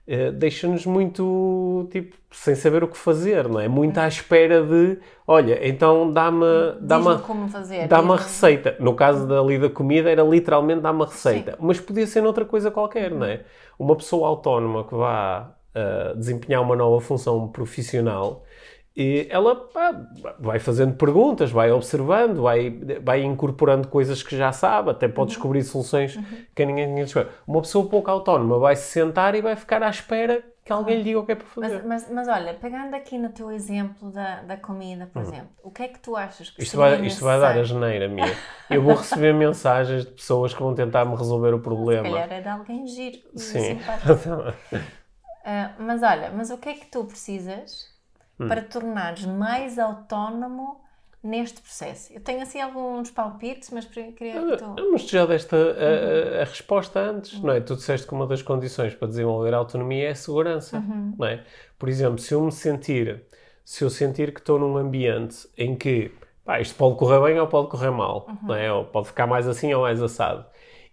[0.07, 3.67] uh, deixa-nos muito tipo, sem saber o que fazer, não é?
[3.67, 6.45] Muito à espera de olha, então dá-me
[6.79, 8.75] dá uma, como fazer, dá uma receita.
[8.79, 11.57] No caso da lida comida era literalmente dar uma receita, Sim.
[11.59, 13.41] mas podia ser noutra coisa qualquer, não é?
[13.77, 18.43] Uma pessoa autónoma que vá uh, desempenhar uma nova função profissional
[18.95, 19.95] e ela pá,
[20.37, 22.69] vai fazendo perguntas, vai observando, vai,
[23.01, 25.27] vai incorporando coisas que já sabe, até pode uhum.
[25.27, 26.23] descobrir soluções uhum.
[26.53, 27.33] que ninguém tinha descoberto.
[27.47, 31.03] Uma pessoa pouco autónoma vai se sentar e vai ficar à espera que alguém lhe
[31.03, 31.83] diga o que é para fazer.
[31.83, 35.27] Mas, mas, mas olha, pegando aqui no teu exemplo da, da comida, por uhum.
[35.29, 38.09] exemplo, o que é que tu achas que isto vai, Isto vai dar a geneira
[38.09, 38.35] minha.
[38.69, 42.03] Eu vou receber mensagens de pessoas que vão tentar me resolver o problema.
[42.03, 43.19] Se calhar é de alguém giro.
[43.37, 43.79] Sim.
[45.41, 47.87] Uh, mas olha, mas o que é que tu precisas
[48.39, 48.47] hum.
[48.47, 50.79] para tornares mais autónomo
[51.23, 52.13] neste processo?
[52.13, 54.65] Eu tenho assim alguns palpites, mas queria que tu...
[54.65, 57.47] Ah, mas tu já deste a, a, a resposta antes, uhum.
[57.47, 57.61] não é?
[57.61, 61.15] Tu disseste que uma das condições para desenvolver a autonomia é a segurança, uhum.
[61.17, 61.43] não é?
[61.77, 63.23] Por exemplo, se eu me sentir,
[63.65, 66.11] se eu sentir que estou num ambiente em que
[66.45, 68.47] pá, isto pode correr bem ou pode correr mal, uhum.
[68.47, 68.71] não é?
[68.71, 70.45] Ou pode ficar mais assim ou mais assado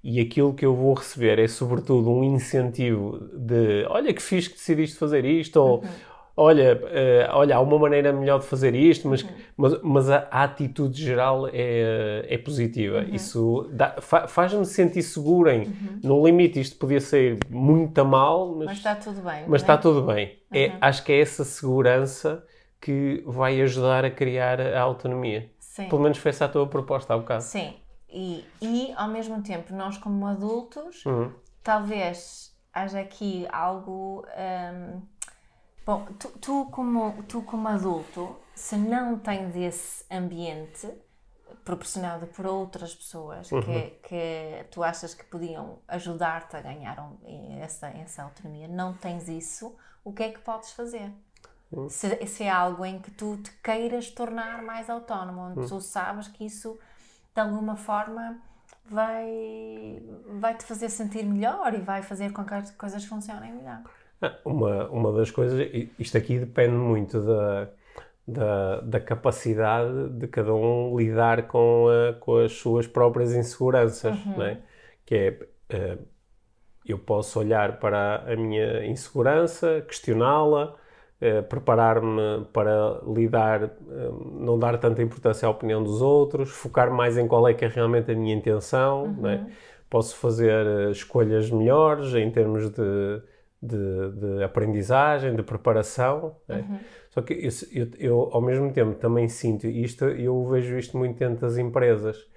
[0.03, 4.55] e aquilo que eu vou receber é sobretudo um incentivo de olha que fiz que
[4.55, 5.89] decidiste fazer isto ou uhum.
[6.37, 9.31] olha, uh, olha, há uma maneira melhor de fazer isto, mas, uhum.
[9.57, 12.99] mas, mas a, a, atitude geral é, é positiva.
[12.99, 13.15] Uhum.
[13.15, 16.01] Isso fa, faz-me sentir seguro em, uhum.
[16.03, 19.45] no limite, isto podia ser muito mal, mas, mas está tudo bem.
[19.49, 19.77] Mas está é?
[19.79, 20.39] tudo bem.
[20.53, 20.73] É, uhum.
[20.81, 22.45] acho que é essa segurança
[22.81, 25.51] que vai ajudar a criar a autonomia.
[25.59, 25.89] Sim.
[25.89, 27.43] Pelo menos foi essa a tua proposta há bocado.
[27.43, 27.75] Sim,
[28.11, 31.33] e, e ao mesmo tempo, nós como adultos, uhum.
[31.63, 34.25] talvez haja aqui algo.
[34.27, 35.03] Um,
[35.85, 40.91] bom, tu, tu, como, tu como adulto, se não tens esse ambiente
[41.65, 43.61] proporcionado por outras pessoas uhum.
[43.61, 49.29] que, que tu achas que podiam ajudar-te a ganhar um, essa, essa autonomia, não tens
[49.29, 51.13] isso, o que é que podes fazer?
[51.71, 51.89] Uhum.
[51.91, 55.67] Se, se, é algo em que tu te queiras tornar mais autónomo, onde uhum.
[55.67, 56.79] tu sabes que isso
[57.35, 58.39] de alguma forma
[58.91, 60.03] vai,
[60.41, 63.83] vai te fazer sentir melhor e vai fazer com que as coisas funcionem melhor.
[64.21, 65.61] Ah, uma, uma das coisas,
[65.99, 67.69] isto aqui depende muito da,
[68.27, 71.87] da, da capacidade de cada um lidar com,
[72.21, 74.37] com as suas próprias inseguranças, uhum.
[74.37, 74.59] não é?
[75.07, 75.39] Que
[75.71, 76.07] é, uh,
[76.85, 80.75] eu posso olhar para a minha insegurança, questioná-la,
[81.21, 87.17] uh, preparar-me para lidar, uh, não dar tanta importância à opinião dos outros, focar mais
[87.17, 89.17] em qual é que é realmente a minha intenção, uhum.
[89.21, 89.47] não é?
[89.91, 93.23] Posso fazer escolhas melhores em termos de,
[93.63, 96.57] de, de aprendizagem, de preparação, é?
[96.57, 96.79] uhum.
[97.11, 101.19] Só que eu, eu, eu, ao mesmo tempo, também sinto isto, eu vejo isto muito
[101.19, 102.29] dentro das empresas,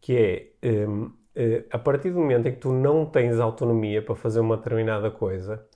[0.00, 4.14] que é, um, eh, a partir do momento em que tu não tens autonomia para
[4.14, 5.66] fazer uma determinada coisa,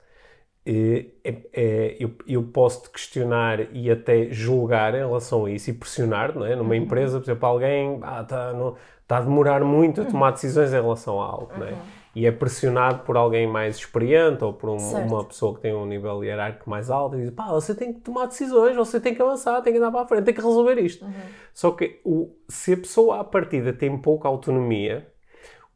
[0.65, 6.47] eu, eu, posso te questionar e até julgar em relação a isso e pressionar, não
[6.47, 6.55] é?
[6.55, 6.83] Numa uhum.
[6.83, 8.53] empresa, por exemplo, alguém está ah, tá,
[9.07, 10.33] tá a demorar muito a tomar uhum.
[10.33, 11.73] decisões em relação a algo, não é?
[11.73, 15.75] Uhum e é pressionado por alguém mais experiente ou por um, uma pessoa que tem
[15.75, 19.15] um nível hierárquico mais alto e diz: pá, você tem que tomar decisões, você tem
[19.15, 21.05] que avançar, tem que andar para a frente, tem que resolver isto.
[21.05, 21.13] Uhum.
[21.55, 25.09] Só que o, se a pessoa à partida tem pouca autonomia,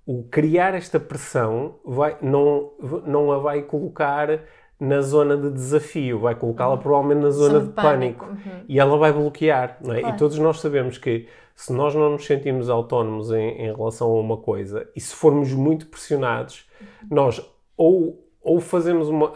[0.05, 2.72] o criar esta pressão vai, não,
[3.07, 4.42] não a vai colocar
[4.78, 6.80] na zona de desafio, vai colocá-la uhum.
[6.80, 8.48] provavelmente na zona, de, de pânico, pânico.
[8.48, 8.64] Uhum.
[8.68, 9.78] e ela vai bloquear.
[9.82, 10.00] Não é?
[10.00, 10.14] Claro.
[10.14, 14.20] E todos nós sabemos que se nós não nos sentimos autónomos em, em relação a
[14.20, 16.68] uma coisa e se formos muito pressionados,
[17.10, 17.40] nós
[17.76, 19.32] ou, ou fazemos, uma,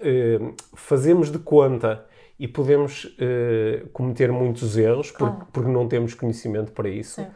[0.00, 0.40] eh,
[0.74, 2.06] fazemos de conta
[2.38, 5.34] e podemos eh, cometer muitos erros claro.
[5.34, 7.26] porque, porque, não temos conhecimento para isso, Sim.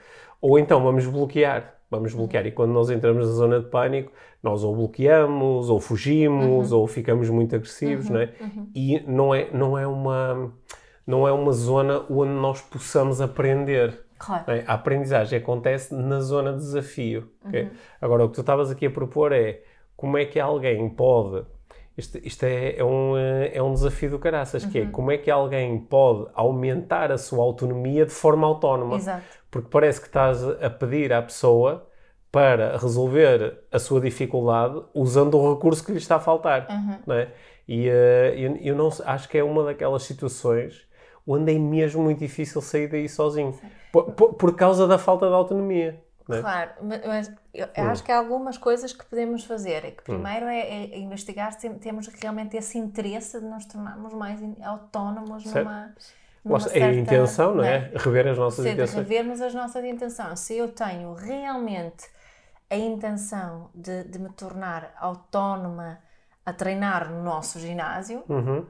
[0.40, 1.82] ou então vamos bloquear.
[1.92, 2.46] Vamos bloquear.
[2.46, 4.11] E quando nós entramos na zona de pânico,
[4.42, 6.78] nós ou bloqueamos, ou fugimos, uhum.
[6.78, 8.14] ou ficamos muito agressivos, uhum.
[8.14, 8.33] não é?
[8.40, 8.70] Uhum.
[8.74, 10.52] E não é, não, é uma,
[11.07, 14.00] não é uma zona onde nós possamos aprender.
[14.18, 14.50] Claro.
[14.50, 14.64] É?
[14.66, 17.28] A aprendizagem acontece na zona de desafio.
[17.46, 17.64] Okay?
[17.64, 17.70] Uhum.
[18.00, 19.61] Agora, o que tu estavas aqui a propor é
[19.94, 21.44] como é que alguém pode.
[21.98, 24.90] Isto, isto é, é, um, é um desafio do caraças, que é uhum.
[24.92, 28.96] como é que alguém pode aumentar a sua autonomia de forma autónoma.
[28.96, 29.41] Exato.
[29.52, 31.86] Porque parece que estás a pedir à pessoa
[32.32, 36.66] para resolver a sua dificuldade usando o recurso que lhe está a faltar.
[36.70, 36.98] Uhum.
[37.06, 37.28] Não é?
[37.68, 37.92] E uh,
[38.34, 40.88] eu, eu não, acho que é uma daquelas situações
[41.26, 43.54] onde é mesmo muito difícil sair daí sozinho.
[43.92, 46.02] Por, por, por, causa da falta de autonomia.
[46.30, 46.40] É?
[46.40, 47.90] Claro, mas eu hum.
[47.90, 49.82] acho que há algumas coisas que podemos fazer.
[49.82, 50.18] Que hum.
[50.18, 50.48] primeiro hum.
[50.48, 55.58] é, é, investigar se temos realmente esse interesse de nos tornarmos mais autónomos certo.
[55.58, 55.94] numa.
[56.61, 57.81] Certa, é a intenção, não é?
[57.81, 57.90] Né?
[57.94, 59.09] Rever as nossas Sim, intenções.
[59.09, 60.40] Revermos as nossas intenções.
[60.40, 62.09] Se eu tenho realmente
[62.68, 65.98] a intenção de, de me tornar autónoma
[66.44, 68.66] a treinar no nosso ginásio, uhum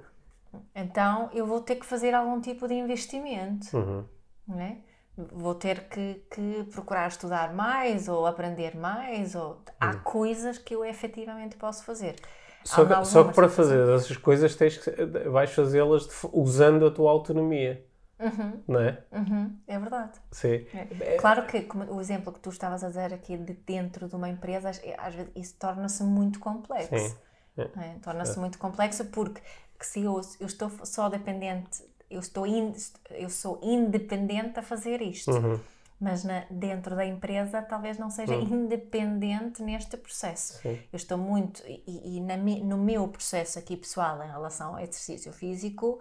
[0.74, 4.04] então eu vou ter que fazer algum tipo de investimento, uhum.
[4.46, 4.78] né?
[5.16, 9.98] Vou ter que, que, procurar estudar mais ou aprender mais, ou há uhum.
[10.00, 12.16] coisas que eu efetivamente posso fazer.
[12.64, 14.90] Só que, só que para fazer essas coisas tens que,
[15.28, 17.84] vais fazê-las usando a tua autonomia.
[18.18, 18.62] Uhum.
[18.68, 19.02] Não é?
[19.10, 19.56] Uhum.
[19.66, 20.12] É verdade.
[20.30, 20.64] Sim.
[21.00, 21.16] É.
[21.16, 24.28] Claro que como o exemplo que tu estavas a dizer aqui de dentro de uma
[24.28, 27.18] empresa, às vezes isso torna-se muito complexo.
[27.56, 27.62] É.
[27.62, 27.96] É?
[28.00, 28.40] Torna-se é.
[28.40, 29.42] muito complexo porque
[29.78, 32.72] que se eu, eu estou só dependente, eu, estou in,
[33.10, 35.32] eu sou independente a fazer isto.
[35.32, 35.58] Uhum.
[36.02, 38.64] Mas na, dentro da empresa talvez não seja uhum.
[38.64, 40.54] independente neste processo.
[40.60, 40.76] Sim.
[40.92, 45.32] Eu estou muito, e, e na, no meu processo aqui pessoal em relação ao exercício
[45.32, 46.00] físico,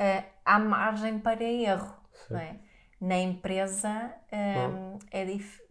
[0.00, 1.94] uh, há margem para erro.
[2.30, 2.56] Não é?
[2.98, 4.98] Na empresa um, uhum.
[5.10, 5.62] é difícil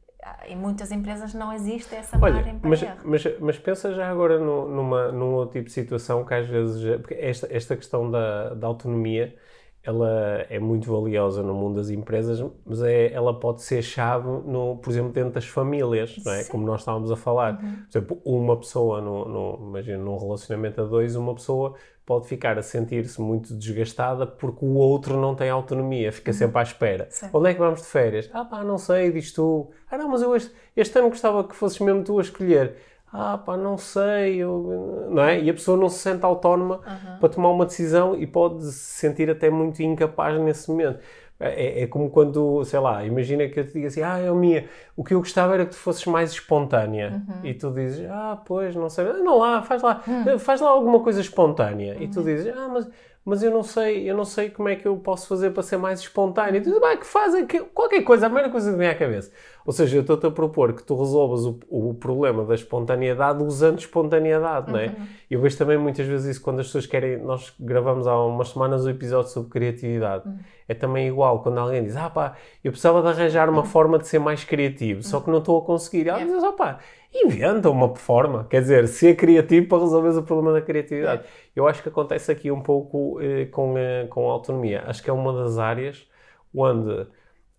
[0.47, 2.97] em muitas empresas não existe essa Olha, margem para mas, erro.
[3.03, 7.01] Mas, mas pensa já agora no, numa, num outro tipo de situação que às vezes...
[7.01, 9.35] Porque esta, esta questão da, da autonomia,
[9.83, 14.77] ela é muito valiosa no mundo das empresas, mas é, ela pode ser chave, no,
[14.77, 16.45] por exemplo, dentro das famílias, não é?
[16.45, 17.61] como nós estávamos a falar.
[17.61, 17.75] Uhum.
[17.75, 22.57] Por exemplo, uma pessoa, no, no, imagina, num relacionamento a dois, uma pessoa pode ficar
[22.57, 26.37] a sentir-se muito desgastada porque o outro não tem autonomia, fica uhum.
[26.37, 27.07] sempre à espera.
[27.09, 27.29] Sim.
[27.33, 28.29] Onde é que vamos de férias?
[28.33, 29.69] Ah pá, não sei, diz tu.
[29.89, 32.77] Ah não, mas eu este, este ano gostava que fosses mesmo tu a escolher.
[33.13, 35.07] Ah pá, não sei, eu...
[35.11, 35.39] não é?
[35.39, 37.19] E a pessoa não se sente autónoma uhum.
[37.19, 40.99] para tomar uma decisão e pode se sentir até muito incapaz nesse momento.
[41.39, 44.65] É, é, como quando, sei lá, imagina que eu te diga assim, ah, eu minha,
[44.95, 47.21] o que eu gostava era que tu fosses mais espontânea.
[47.27, 47.45] Uhum.
[47.45, 50.39] E tu dizes, ah, pois, não sei, não lá, faz lá, uhum.
[50.39, 51.95] faz lá alguma coisa espontânea.
[51.95, 52.01] Uhum.
[52.01, 52.25] E tu uhum.
[52.25, 52.89] dizes, ah, mas,
[53.25, 55.77] mas eu não sei, eu não sei como é que eu posso fazer para ser
[55.77, 56.59] mais espontânea.
[56.59, 57.33] E tu dizes, ah, que faz,
[57.73, 59.31] qualquer coisa, a primeira coisa que vem à cabeça.
[59.65, 63.79] Ou seja, eu estou-te a propor que tu resolvas o, o, problema da espontaneidade usando
[63.79, 64.73] espontaneidade, uhum.
[64.73, 64.87] não é?
[64.87, 65.05] Uhum.
[65.31, 67.17] Eu vejo também muitas vezes isso quando as pessoas querem.
[67.17, 70.27] Nós gravamos há umas semanas o um episódio sobre criatividade.
[70.27, 70.39] Uhum.
[70.67, 74.07] é também igual quando alguém diz, ah pá, eu precisava de arranjar uma forma de
[74.07, 76.07] ser mais criativo, só que não estou a conseguir.
[76.07, 76.79] E ela diz, ah pá,
[77.13, 78.45] inventa uma forma.
[78.49, 81.23] Quer dizer, ser criativo para resolver o problema da criatividade.
[81.55, 84.83] Eu acho que acontece aqui um pouco eh, com, a, com a autonomia.
[84.87, 86.07] Acho que é uma das áreas
[86.53, 87.07] onde,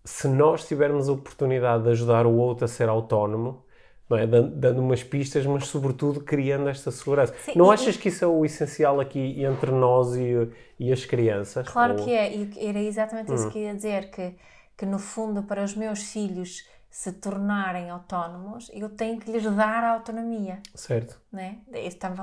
[0.05, 3.65] se nós tivermos a oportunidade de ajudar o outro a ser autónomo,
[4.11, 4.27] é?
[4.27, 7.33] dando, umas pistas, mas sobretudo criando esta segurança.
[7.43, 10.47] Sim, não e, achas que isso é o essencial aqui entre nós e,
[10.79, 11.67] e as crianças?
[11.67, 12.05] Claro Ou...
[12.05, 13.49] que é, e era exatamente isso hum.
[13.49, 14.35] que ia dizer, que,
[14.77, 19.83] que no fundo para os meus filhos se tornarem autónomos, eu tenho que lhes dar
[19.83, 20.59] a autonomia.
[20.73, 21.19] Certo.
[21.29, 21.57] Né?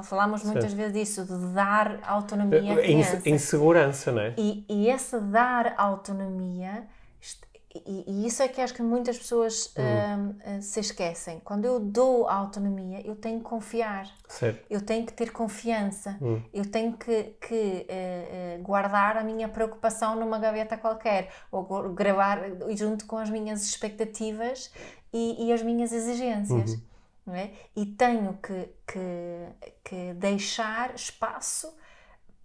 [0.04, 3.20] Falamos muitas vezes disso, de dar autonomia à criança.
[3.28, 4.34] Em, em segurança, não é?
[4.38, 6.84] E, e esse dar autonomia
[7.74, 11.40] e, e, isso é que acho que muitas pessoas uh, se esquecem.
[11.40, 14.06] Quando eu dou a autonomia, eu tenho que confiar.
[14.28, 14.64] Certo.
[14.68, 16.18] Eu tenho que ter confiança.
[16.20, 16.42] Hum.
[16.52, 21.32] Eu tenho que, que uh, guardar a minha preocupação numa gaveta qualquer.
[21.50, 22.40] Ou gravar
[22.76, 24.70] junto com as minhas expectativas
[25.12, 26.72] e, e as minhas exigências.
[26.72, 27.34] Uhum.
[27.34, 27.52] É?
[27.76, 31.72] E tenho que, que, que deixar espaço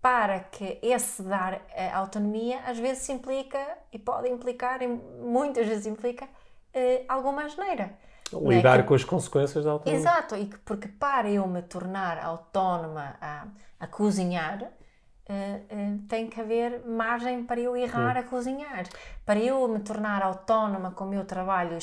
[0.02, 1.62] para que esse dar
[1.94, 3.60] autonomia às vezes implica,
[3.92, 7.92] e pode implicar, e muitas vezes implica, uh, alguma asneira.
[8.34, 8.84] Lidar é?
[8.84, 10.00] com as consequências da autonomia.
[10.00, 13.48] Exato, e que, porque para eu me tornar autónoma a,
[13.80, 18.20] a cozinhar, uh, uh, tem que haver margem para eu errar hum.
[18.20, 18.84] a cozinhar.
[19.26, 21.78] Para eu me tornar autónoma com o meu trabalho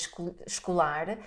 [0.46, 1.18] escolar,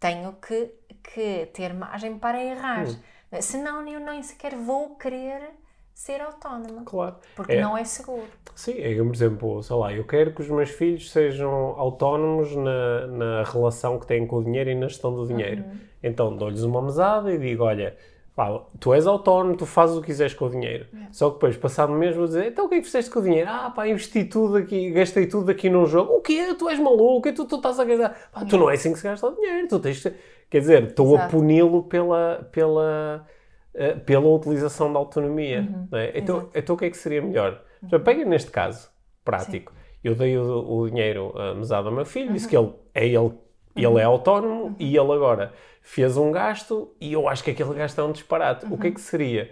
[0.00, 2.86] tenho que, que ter margem para errar.
[2.86, 3.40] Hum.
[3.40, 5.61] Senão eu nem sequer vou querer
[5.94, 6.82] ser autónoma.
[6.84, 7.16] Claro.
[7.34, 8.26] Porque é, não é seguro.
[8.54, 13.06] Sim, é, por exemplo, sei lá, eu quero que os meus filhos sejam autónomos na,
[13.06, 15.62] na relação que têm com o dinheiro e na gestão do dinheiro.
[15.62, 15.78] Uhum.
[16.02, 17.96] Então dou-lhes uma mesada e digo: olha.
[18.34, 20.86] Pá, tu és autónomo, tu fazes o que quiseres com o dinheiro.
[20.94, 21.12] É.
[21.12, 23.22] Só que depois, passado mês, vou dizer: então o que é que fizeste com o
[23.22, 23.50] dinheiro?
[23.50, 26.14] Ah, pá, investi tudo aqui, gastei tudo aqui num jogo.
[26.14, 26.54] O quê?
[26.58, 27.30] Tu és maluco?
[27.30, 28.30] Tu, tu estás a gastar?
[28.32, 28.44] Pá, é.
[28.46, 29.68] tu não é assim que se gasta o dinheiro.
[29.68, 30.02] Tu tens
[30.48, 32.48] Quer dizer, estou a puni-lo pela.
[32.50, 33.26] pela
[33.74, 35.60] uh, pela utilização da autonomia.
[35.60, 36.18] Uhum, é?
[36.18, 37.62] então, então, o que é que seria melhor?
[37.82, 38.00] Uhum.
[38.00, 38.90] Pega neste caso
[39.24, 39.72] prático.
[39.72, 39.78] Sim.
[40.04, 42.32] Eu dei o, o dinheiro uh, mesado ao meu filho, uhum.
[42.32, 43.32] disse que ele é, ele,
[43.76, 44.12] ele é uhum.
[44.12, 44.76] autónomo uhum.
[44.78, 48.66] e ele agora fez um gasto e eu acho que aquele gasto é um disparate.
[48.66, 49.50] O que é que seria?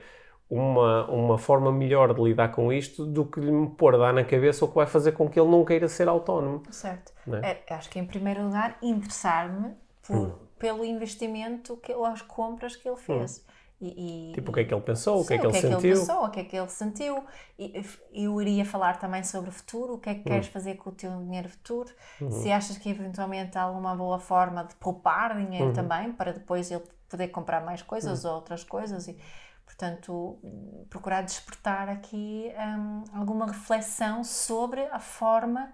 [0.48, 4.24] Uma, uma forma melhor de lidar com isto do que lhe pôr a dar na
[4.24, 6.64] cabeça o que vai fazer com que ele não queira ser autónomo.
[6.70, 7.12] Certo.
[7.40, 7.50] É?
[7.50, 9.76] É, acho que, em primeiro lugar, interessar-me
[10.11, 10.33] hum.
[10.59, 13.38] pelo investimento, que, ou as compras que ele fez.
[13.46, 13.50] Hum.
[13.81, 15.53] E, e, tipo, o que é que ele pensou, sim, o que é que, ele,
[15.53, 17.25] que é que ele pensou, o que é que ele sentiu.
[17.59, 20.51] E, eu iria falar também sobre o futuro, o que é que queres hum.
[20.53, 21.90] fazer com o teu dinheiro futuro.
[22.21, 22.31] Uhum.
[22.31, 25.73] Se achas que eventualmente há alguma boa forma de poupar dinheiro uhum.
[25.73, 28.31] também, para depois ele poder comprar mais coisas uhum.
[28.31, 29.09] ou outras coisas.
[29.09, 29.19] E,
[29.64, 30.38] portanto,
[30.90, 35.73] procurar despertar aqui um, alguma reflexão sobre a forma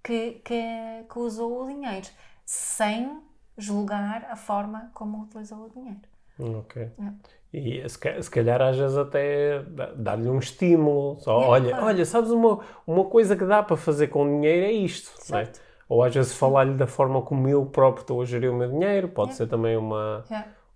[0.00, 2.06] que, que, que usou o dinheiro,
[2.44, 3.20] sem
[3.56, 6.00] julgar a forma como utilizou o dinheiro.
[6.38, 6.82] Ok.
[6.82, 7.12] É.
[7.52, 9.62] E se calhar às vezes até
[9.96, 11.18] dar-lhe um estímulo.
[11.20, 11.86] Só, é, olha, claro.
[11.86, 15.10] olha, sabes uma, uma coisa que dá para fazer com dinheiro é isto.
[15.34, 15.50] É?
[15.88, 19.08] Ou às vezes falar-lhe da forma como eu próprio estou a gerir o meu dinheiro,
[19.08, 19.34] pode é.
[19.34, 20.24] ser também uma,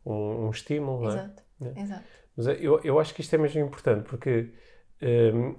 [0.05, 1.09] um, um, estímulo.
[1.09, 1.43] Exato.
[1.61, 1.81] É?
[1.81, 2.05] Exato.
[2.35, 4.51] Mas eu, eu acho que isto é mesmo importante porque
[5.35, 5.55] um,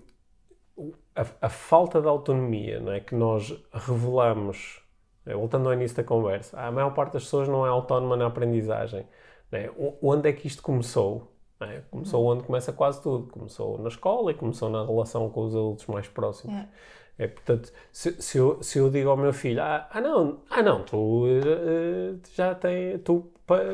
[1.15, 4.81] a, a, falta de autonomia não é, que nós revelamos,
[5.27, 8.25] é, voltando ao início da conversa, a maior parte das pessoas não é autónoma na
[8.25, 9.05] aprendizagem.
[9.53, 9.69] Né?
[10.01, 11.31] Onde é que isto começou?
[11.59, 11.83] Né?
[11.91, 13.27] Começou onde começa quase tudo.
[13.31, 16.55] Começou na escola e começou na relação com os adultos mais próximos.
[16.55, 16.67] É.
[17.19, 20.63] É, portanto, se, se, eu, se eu digo ao meu filho, ah, ah não, ah
[20.63, 23.31] não, tu uh, já tem, tu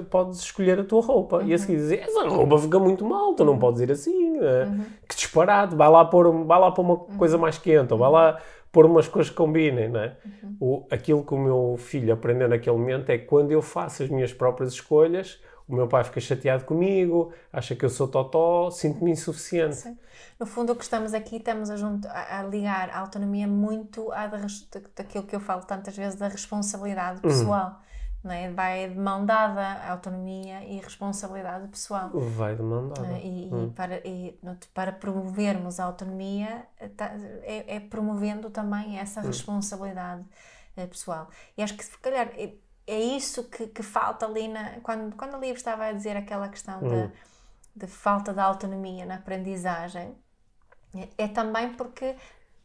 [0.09, 1.37] podes escolher a tua roupa.
[1.37, 1.47] Uhum.
[1.47, 3.59] E a seguir dizer, essa roupa fica muito mal, tu não uhum.
[3.59, 4.85] podes ir assim, uh, uhum.
[5.07, 7.17] que disparado, vai lá pôr, vai lá pôr uma uhum.
[7.17, 8.41] coisa mais quente, ou vai lá
[8.73, 10.17] pôr umas coisas que combinem, não é?
[10.43, 10.57] Uhum.
[10.59, 14.09] O, aquilo que o meu filho aprendeu naquele momento é que quando eu faço as
[14.09, 15.39] minhas próprias escolhas,
[15.69, 19.75] o meu pai fica chateado comigo, acha que eu sou totó, sinto-me insuficiente.
[19.75, 19.97] Sim.
[20.39, 24.11] No fundo, o que estamos aqui, estamos a, junto, a, a ligar a autonomia muito
[24.11, 24.39] à da,
[24.95, 27.29] daquilo que eu falo tantas vezes, da responsabilidade uhum.
[27.29, 27.67] pessoal.
[27.67, 27.89] Uhum.
[28.23, 28.51] Não é?
[28.51, 32.09] Vai de mão dada a autonomia e responsabilidade pessoal.
[32.11, 33.07] Vai de mão dada.
[33.13, 33.25] É?
[33.25, 33.67] E, uhum.
[33.67, 34.39] e, para, e
[34.73, 36.65] para promovermos a autonomia,
[36.97, 39.27] tá, é, é promovendo também essa uhum.
[39.27, 40.25] responsabilidade
[40.75, 40.87] uhum.
[40.87, 41.29] pessoal.
[41.55, 42.31] E acho que, se calhar,
[42.89, 46.49] é isso que, que falta ali na, quando, quando o livro estava a dizer aquela
[46.49, 47.07] questão hum.
[47.75, 50.15] de, de falta de autonomia na aprendizagem,
[50.95, 52.15] é, é também porque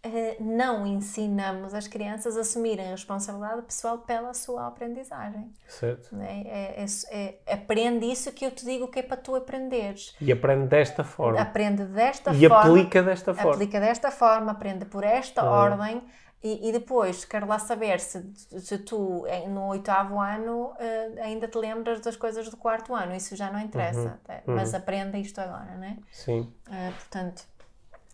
[0.06, 5.50] Uh, não ensinamos as crianças a assumirem a responsabilidade pessoal pela sua aprendizagem.
[5.66, 6.14] Certo.
[6.20, 10.14] É, é, é, é, aprende isso que eu te digo que é para tu aprenderes.
[10.20, 11.40] E aprende desta forma.
[11.40, 12.66] Aprende desta e forma.
[12.66, 13.52] E aplica desta forma.
[13.52, 15.50] Aplica desta forma, aprende por esta ah.
[15.50, 16.02] ordem
[16.44, 18.22] E, e, depois, quero lá saber se,
[18.60, 23.14] se tu, no oitavo ano, uh, ainda te lembras das coisas do quarto ano.
[23.14, 24.20] Isso já não interessa.
[24.28, 24.34] Uhum.
[24.48, 24.54] Uhum.
[24.56, 25.96] Mas aprenda isto agora, não é?
[26.12, 26.40] Sim.
[26.68, 27.46] Uh, portanto,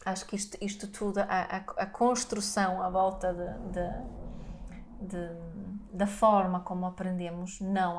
[0.05, 5.31] acho que isto, isto tudo, a, a, a construção à volta de, de, de,
[5.93, 7.99] da forma como aprendemos não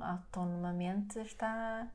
[0.00, 1.86] autonomamente está.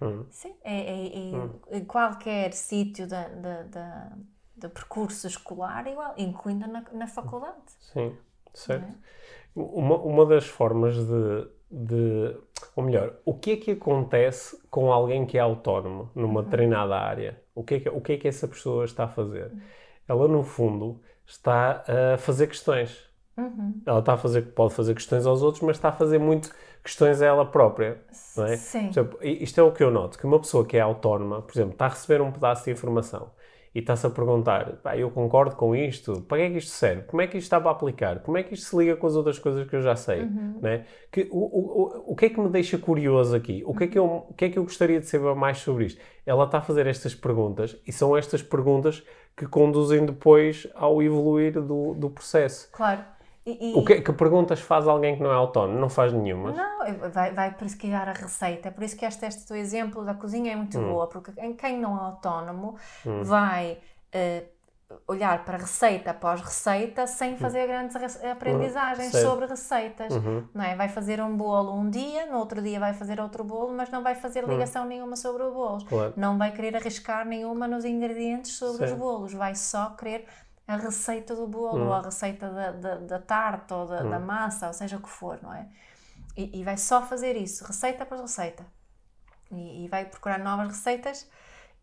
[0.00, 0.26] Uhum.
[0.30, 1.60] Sim, é, é, é uhum.
[1.70, 4.12] em qualquer sítio da, da, da
[4.56, 7.56] do percurso escolar, igual, incluindo na, na faculdade.
[7.92, 8.16] Sim,
[8.54, 8.84] certo.
[8.84, 8.94] É?
[9.54, 12.36] Uma, uma das formas de, de.
[12.74, 16.44] Ou melhor, o que é que acontece com alguém que é autónomo numa uhum.
[16.44, 17.40] determinada área?
[17.54, 19.50] O que, é que, o que é que essa pessoa está a fazer?
[19.52, 19.60] Uhum.
[20.08, 23.06] Ela, no fundo, está a fazer questões.
[23.36, 23.82] Uhum.
[23.84, 27.20] Ela está a fazer, pode fazer questões aos outros, mas está a fazer muito questões
[27.20, 28.00] a ela própria.
[28.36, 28.56] Não é?
[28.56, 28.88] Sim.
[28.88, 31.72] Exemplo, isto é o que eu noto: que uma pessoa que é autónoma, por exemplo,
[31.72, 33.30] está a receber um pedaço de informação
[33.76, 37.02] e está-se a perguntar, pá, eu concordo com isto, para que é que isto serve?
[37.02, 38.20] Como é que isto está para aplicar?
[38.20, 40.22] Como é que isto se liga com as outras coisas que eu já sei?
[40.22, 40.58] Uhum.
[40.62, 40.86] Né?
[41.12, 43.62] Que, o, o, o que é que me deixa curioso aqui?
[43.66, 45.84] O que, é que eu, o que é que eu gostaria de saber mais sobre
[45.84, 46.00] isto?
[46.24, 49.04] Ela está a fazer estas perguntas e são estas perguntas
[49.36, 52.70] que conduzem depois ao evoluir do, do processo.
[52.72, 53.04] Claro.
[53.46, 53.74] E, e...
[53.74, 55.78] O que, que, perguntas faz alguém que não é autónomo?
[55.78, 56.50] Não faz nenhuma.
[56.50, 58.68] Não, vai, vai pesquisar a receita.
[58.68, 60.88] É por isso que este, este teu exemplo da cozinha é muito hum.
[60.88, 63.22] boa, porque quem não é autónomo hum.
[63.22, 63.78] vai
[64.12, 64.56] uh,
[65.06, 67.36] olhar para receita após receita sem hum.
[67.36, 67.68] fazer hum.
[67.68, 70.12] grandes aprendizagens sobre receitas.
[70.12, 70.48] Uhum.
[70.52, 70.74] Não é?
[70.74, 74.02] Vai fazer um bolo um dia, no outro dia vai fazer outro bolo, mas não
[74.02, 74.48] vai fazer hum.
[74.48, 75.84] ligação nenhuma sobre o bolo.
[75.84, 76.12] Claro.
[76.16, 79.32] Não vai querer arriscar nenhuma nos ingredientes sobre os bolos.
[79.32, 80.26] Vai só querer
[80.66, 81.86] a receita do bolo, hum.
[81.86, 84.10] ou a receita da, da, da tarte, ou da, hum.
[84.10, 85.68] da, massa, ou seja o que for, não é?
[86.36, 88.66] E, e vai só fazer isso, receita após receita.
[89.50, 91.30] E, e, vai procurar novas receitas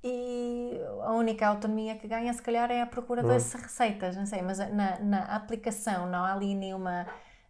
[0.03, 3.27] e a única autonomia que ganha, se calhar, é a procura hum.
[3.27, 7.07] dessas receitas, não sei, mas na, na aplicação não há ali nenhuma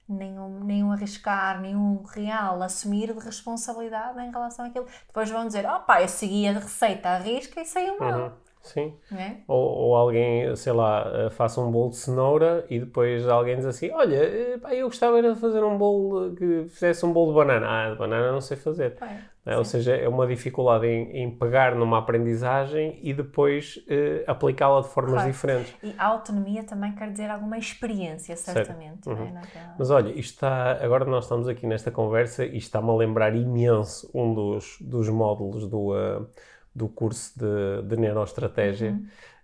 [0.07, 4.85] nenhum, nenhum arriscar, nenhum real assumir de responsabilidade em relação àquilo.
[5.07, 8.19] Depois vão dizer, oh pá, eu segui a receita à risca e saiu mal.
[8.19, 8.31] Uhum.
[8.63, 8.93] Sim.
[9.13, 9.35] É?
[9.45, 13.65] Ou, ou, alguém, sei lá, eh, faça um bolo de cenoura e depois alguém diz
[13.65, 17.35] assim: Olha, eh, pá, eu gostava de fazer um bolo que fizesse um bolo de
[17.35, 17.67] banana.
[17.69, 18.97] Ah, de banana não sei fazer.
[19.45, 24.79] É, ou seja, é uma dificuldade em, em, pegar numa aprendizagem e depois eh, aplicá-la
[24.79, 25.29] de formas claro.
[25.29, 25.75] diferentes.
[25.83, 29.09] E a autonomia também quer dizer alguma experiência, certamente.
[29.09, 29.37] Uhum.
[29.37, 29.41] É?
[29.77, 34.09] Mas olha, isto está, agora nós estamos aqui nesta conversa e está-me a lembrar imenso
[34.13, 35.91] um dos, dos módulos do.
[35.91, 36.25] Uh,
[36.75, 38.91] do curso de, de neuroestratégia,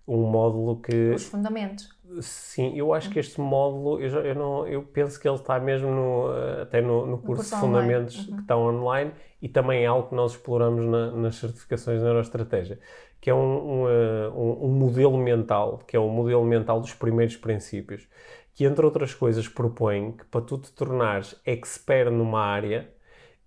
[0.07, 0.25] uhum.
[0.25, 1.11] um módulo que...
[1.11, 1.89] Os fundamentos.
[2.21, 5.59] Sim, eu acho que este módulo, eu, já, eu, não, eu penso que ele está
[5.59, 8.35] mesmo no, até no, no curso, curso de fundamentos uhum.
[8.35, 12.79] que está online e também é algo que nós exploramos na, nas certificações de neuroestratégia,
[13.21, 16.95] que é um, um, uh, um, um modelo mental, que é o modelo mental dos
[16.95, 18.07] primeiros princípios,
[18.55, 22.89] que entre outras coisas propõe que para tu te tornares expert numa área,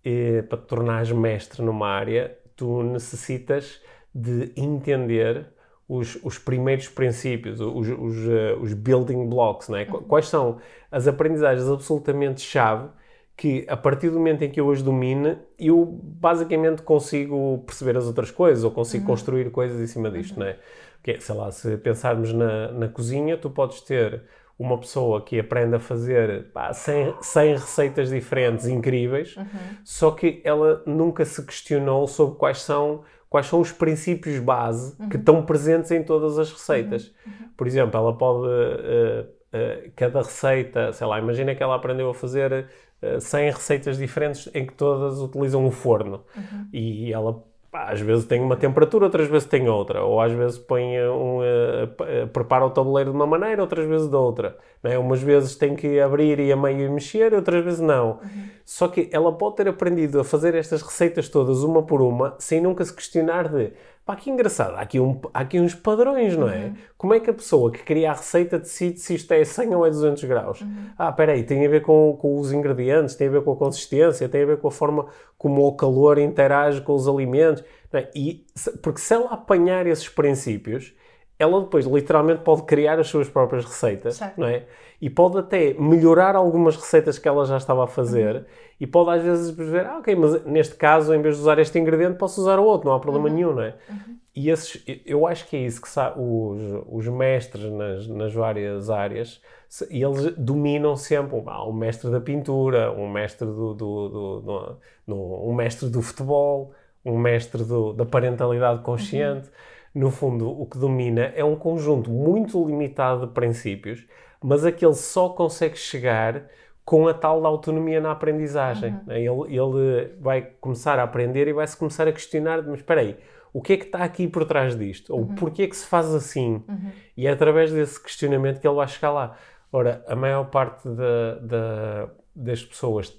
[0.05, 3.81] eh, para te tornares mestre numa área, tu necessitas
[4.15, 5.47] de entender
[5.89, 9.85] os, os primeiros princípios, os, os, uh, os building blocks, não é?
[9.85, 10.03] Uhum.
[10.03, 10.59] Quais são
[10.91, 12.89] as aprendizagens absolutamente chave
[13.37, 18.07] que, a partir do momento em que eu as domine, eu basicamente consigo perceber as
[18.07, 19.11] outras coisas ou consigo uhum.
[19.11, 20.41] construir coisas em cima disto, uhum.
[20.41, 20.59] não é?
[21.03, 24.23] Porque, sei lá, se pensarmos na, na cozinha, tu podes ter
[24.63, 29.47] uma pessoa que aprende a fazer pá, 100, 100 receitas diferentes incríveis, uhum.
[29.85, 35.09] só que ela nunca se questionou sobre quais são, quais são os princípios base uhum.
[35.09, 37.13] que estão presentes em todas as receitas.
[37.27, 37.33] Uhum.
[37.33, 37.49] uhum.
[37.57, 38.47] Por exemplo, ela pode.
[38.47, 42.69] Uh, uh, cada receita, sei lá, imagina que ela aprendeu a fazer
[43.03, 46.25] uh, 100 receitas diferentes em que todas utilizam o forno.
[46.37, 46.69] Uhum.
[46.73, 50.05] E ela às vezes tem uma temperatura, outras vezes tem outra.
[50.05, 54.15] Ou às vezes põe um, uh, prepara o tabuleiro de uma maneira, outras vezes de
[54.15, 54.59] outra.
[54.83, 54.99] Não é?
[54.99, 58.21] Umas vezes tem que abrir e a meio mexer, outras vezes não.
[58.23, 58.45] Uhum.
[58.65, 62.61] Só que ela pode ter aprendido a fazer estas receitas todas uma por uma, sem
[62.61, 63.73] nunca se questionar de
[64.05, 66.65] Pá, que engraçado, há aqui, um, há aqui uns padrões, não é?
[66.65, 66.75] Uhum.
[66.99, 69.87] Como é que a pessoa que cria a receita decide se isto é 100 ou
[69.87, 70.61] é 200 graus?
[70.61, 70.87] Uhum.
[70.99, 73.57] Ah, espera aí, tem a ver com, com os ingredientes, tem a ver com a
[73.57, 75.07] consistência, tem a ver com a forma
[75.39, 77.63] como o calor interage com os alimentos.
[77.93, 78.11] É?
[78.13, 78.45] E,
[78.83, 80.93] porque se ela apanhar esses princípios,
[81.39, 84.41] ela depois literalmente pode criar as suas próprias receitas, certo.
[84.41, 84.65] não é?
[85.03, 88.45] E pode até melhorar algumas receitas que ela já estava a fazer uhum.
[88.81, 91.77] e pode às vezes perceber, ah, ok, mas neste caso, em vez de usar este
[91.77, 93.35] ingrediente, posso usar o outro, não há problema uhum.
[93.35, 93.75] nenhum, não é?
[93.91, 94.17] Uhum.
[94.33, 99.43] E esses, eu acho que é isso que os, os mestres nas, nas várias áreas,
[99.91, 105.49] eles dominam sempre um, um mestre da pintura, um mestre do, do, do, do, do
[105.49, 106.73] um mestre do futebol,
[107.05, 109.49] um mestre do, da parentalidade consciente.
[109.49, 114.07] Uhum no fundo, o que domina é um conjunto muito limitado de princípios,
[114.43, 116.45] mas a que ele só consegue chegar
[116.85, 118.99] com a tal da autonomia na aprendizagem.
[119.07, 119.45] Uhum.
[119.47, 123.17] Ele, ele vai começar a aprender e vai-se começar a questionar, mas espera aí,
[123.53, 125.13] o que é que está aqui por trás disto?
[125.13, 125.35] Ou uhum.
[125.35, 126.63] porquê é que se faz assim?
[126.69, 126.91] Uhum.
[127.17, 129.37] E é através desse questionamento que ele vai chegar lá.
[129.71, 133.17] Ora, a maior parte da, da, das pessoas,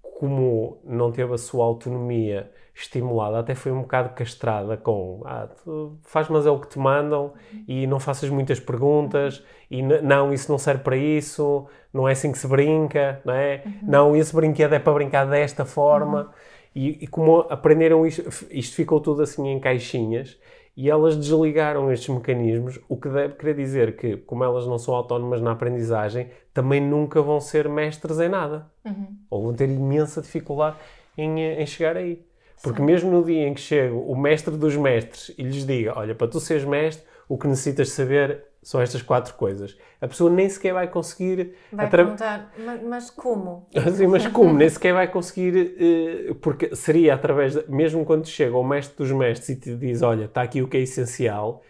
[0.00, 5.48] como não teve a sua autonomia estimulada, até foi um bocado castrada com ah,
[6.02, 7.32] faz mas é o que te mandam
[7.68, 12.32] e não faças muitas perguntas e não, isso não serve para isso, não é assim
[12.32, 13.62] que se brinca, não é?
[13.64, 13.72] Uhum.
[13.82, 16.22] Não, esse brinquedo é para brincar desta forma.
[16.22, 16.30] Uhum.
[16.74, 20.36] E, e, como aprenderam isto, isto ficou tudo assim em caixinhas
[20.76, 24.92] e elas desligaram estes mecanismos, o que deve querer dizer que, como elas não são
[24.94, 28.66] autónomas na aprendizagem, também nunca vão ser mestres em nada.
[28.84, 29.16] Uhum.
[29.30, 30.76] Ou vão ter imensa dificuldade
[31.16, 32.24] em, em chegar aí.
[32.62, 32.86] Porque Sim.
[32.86, 36.28] mesmo no dia em que chega o mestre dos mestres e lhes diga: Olha, para
[36.28, 39.76] tu seres mestre, o que necessitas saber são estas quatro coisas.
[40.00, 41.54] A pessoa nem sequer vai conseguir.
[41.70, 42.04] Vai atra...
[42.04, 43.68] perguntar, mas, mas como?
[43.94, 44.54] Sim, mas como?
[44.54, 45.76] nem sequer vai conseguir.
[46.30, 47.54] Uh, porque seria através.
[47.54, 50.68] De, mesmo quando chega o mestre dos mestres e te diz: Olha, está aqui o
[50.68, 51.62] que é essencial,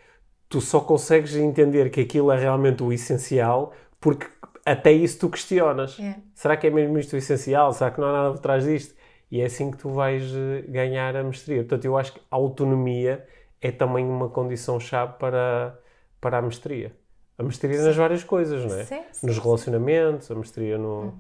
[0.49, 4.27] tu só consegues entender que aquilo é realmente o essencial porque
[4.65, 5.99] até isso tu questionas.
[5.99, 6.17] É.
[6.35, 7.73] Será que é mesmo isto o essencial?
[7.73, 8.95] Será que não há nada por trás disto?
[9.35, 11.63] E é assim que tu vais eh, ganhar a mestria.
[11.63, 13.27] Portanto, eu acho que a autonomia
[13.61, 15.77] é também uma condição-chave para,
[16.21, 16.97] para a mestria.
[17.37, 17.85] A mestria sim.
[17.85, 18.85] nas várias coisas, não é?
[18.85, 21.19] Sim, sim, Nos relacionamentos, a mestria no, uhum.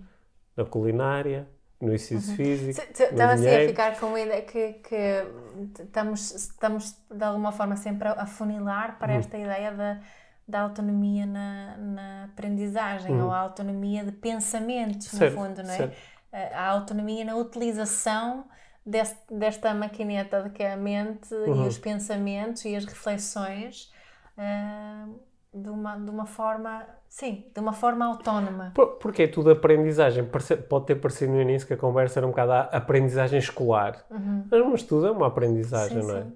[0.56, 1.48] na culinária,
[1.80, 2.36] no exercício uhum.
[2.36, 2.86] físico.
[2.88, 8.06] Estava assim a ficar com a ideia que, que estamos, estamos de alguma forma sempre
[8.06, 9.18] a funilar para uhum.
[9.18, 10.00] esta ideia da,
[10.46, 15.76] da autonomia na, na aprendizagem ou a autonomia de pensamentos, no fundo, não é?
[15.78, 16.13] Certo
[16.54, 18.44] a autonomia na utilização
[18.84, 21.64] deste, desta maquineta de que é a mente uhum.
[21.64, 23.92] e os pensamentos e as reflexões
[24.36, 25.14] uh,
[25.52, 28.72] de, uma, de uma forma, sim, de uma forma autónoma.
[28.74, 30.28] Por, porque é tudo aprendizagem.
[30.68, 34.04] Pode ter parecido no início que a conversa era um bocado a aprendizagem escolar.
[34.10, 34.44] Uhum.
[34.70, 36.26] Mas tudo é uma aprendizagem, sim, não é?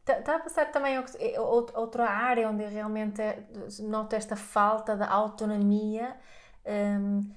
[0.00, 1.02] Está tá a passar também
[1.74, 3.20] outra área onde realmente
[3.80, 6.16] noto esta falta de autonomia.
[6.64, 7.28] Um,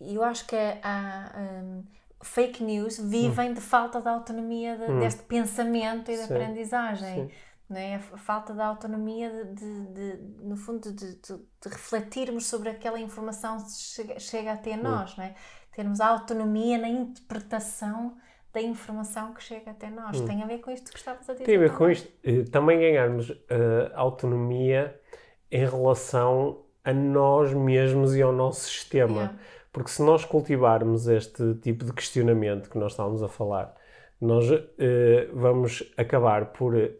[0.00, 1.84] eu acho que há um,
[2.22, 3.54] fake news vivem hum.
[3.54, 5.00] de falta de autonomia de, hum.
[5.00, 7.30] deste pensamento e de aprendizagem.
[7.68, 7.96] Não é?
[7.96, 11.18] A falta de autonomia de, de, de no fundo, de,
[11.66, 14.82] refletirmos sobre aquela informação que chega, chega até hum.
[14.82, 15.34] nós, não é?
[15.74, 18.16] Termos autonomia na interpretação
[18.52, 20.20] da informação que chega até nós.
[20.20, 20.26] Hum.
[20.26, 21.44] Tem a ver com isto que estavas a dizer.
[21.44, 22.10] Tem a ver com isto.
[22.24, 23.36] Eh, também ganharmos uh,
[23.94, 24.98] autonomia
[25.50, 29.14] em relação a nós mesmos e ao nosso sistema.
[29.14, 29.38] Yeah.
[29.70, 33.76] Porque se nós cultivarmos este tipo de questionamento que nós estávamos a falar,
[34.18, 34.58] nós uh,
[35.34, 36.90] vamos acabar por uh,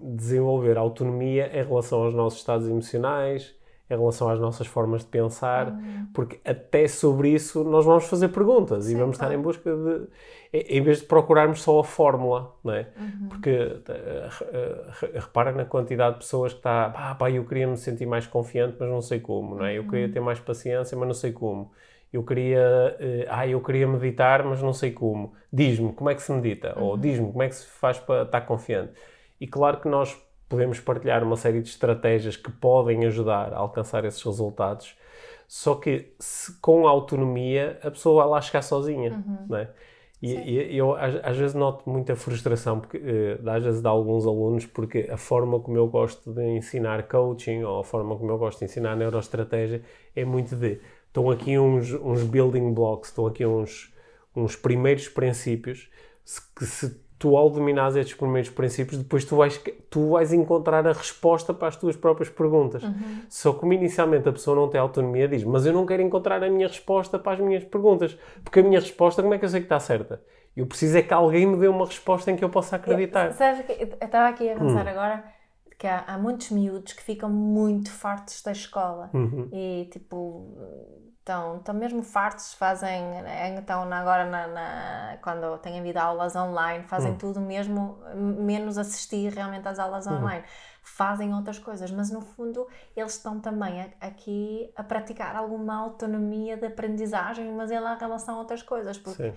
[0.00, 3.52] desenvolver autonomia em relação aos nossos estados emocionais,
[3.90, 6.06] em relação às nossas formas de pensar, uhum.
[6.14, 9.32] porque até sobre isso nós vamos fazer perguntas Sim, e vamos claro.
[9.32, 10.06] estar em busca de.
[10.52, 12.88] Em vez de procurarmos só a fórmula, não é?
[12.98, 13.28] Uhum.
[13.28, 18.06] Porque uh, repara na quantidade de pessoas que está, pá, pá, eu queria me sentir
[18.06, 19.76] mais confiante, mas não sei como, não é?
[19.76, 20.12] Eu queria uhum.
[20.12, 21.72] ter mais paciência, mas não sei como.
[22.12, 22.96] Eu queria,
[23.28, 25.32] ah, eu queria meditar, mas não sei como.
[25.52, 26.98] Diz-me como é que se medita, ou uhum.
[26.98, 28.92] diz-me como é que se faz para estar confiante.
[29.40, 30.20] E claro que nós
[30.50, 34.96] podemos partilhar uma série de estratégias que podem ajudar a alcançar esses resultados.
[35.46, 39.46] Só que se, com autonomia a pessoa vai lá chegar sozinha, uhum.
[39.48, 39.70] não é?
[40.20, 44.26] E, e, eu às, às, vezes noto muita frustração, porque, uh, às vezes de alguns
[44.26, 48.36] alunos, porque a forma como eu gosto de ensinar coaching ou a forma como eu
[48.36, 49.82] gosto de ensinar neuroestratégia
[50.14, 53.92] é muito de estão aqui uns, uns building blocks, estão aqui uns,
[54.36, 55.88] uns primeiros princípios
[56.54, 60.92] que se tu ao dominares estes primeiros princípios, depois tu vais, tu vais encontrar a
[60.92, 62.82] resposta para as tuas próprias perguntas.
[62.82, 63.20] Uhum.
[63.28, 66.48] Só como inicialmente a pessoa não tem autonomia, diz, mas eu não quero encontrar a
[66.48, 69.60] minha resposta para as minhas perguntas, porque a minha resposta, como é que eu sei
[69.60, 70.22] que está certa?
[70.56, 73.26] Eu preciso é que alguém me dê uma resposta em que eu possa acreditar.
[73.26, 74.88] Eu, sabes, eu estava aqui a pensar hum.
[74.88, 75.24] agora
[75.78, 79.46] que há, há, muitos miúdos que ficam muito fartos da escola uhum.
[79.52, 80.56] e tipo
[81.30, 83.02] estão, estão mesmo fartos, fazem,
[83.56, 87.18] então agora na, na, quando têm havido aulas online, fazem uhum.
[87.18, 90.16] tudo mesmo, menos assistir realmente às aulas uhum.
[90.16, 90.44] online.
[90.82, 92.66] Fazem outras coisas, mas no fundo
[92.96, 98.38] eles estão também aqui a praticar alguma autonomia de aprendizagem, mas lá em relação a
[98.38, 99.32] outras coisas, porque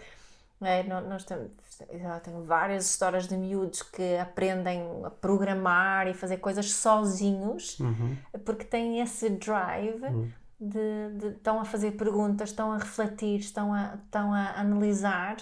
[0.62, 1.52] é, nós temos,
[1.90, 8.18] eu tenho várias histórias de miúdos que aprendem a programar e fazer coisas sozinhos, uhum.
[8.46, 10.32] porque têm esse drive uhum
[10.68, 15.38] de, de, estão a fazer perguntas, estão a refletir, estão a, estão a analisar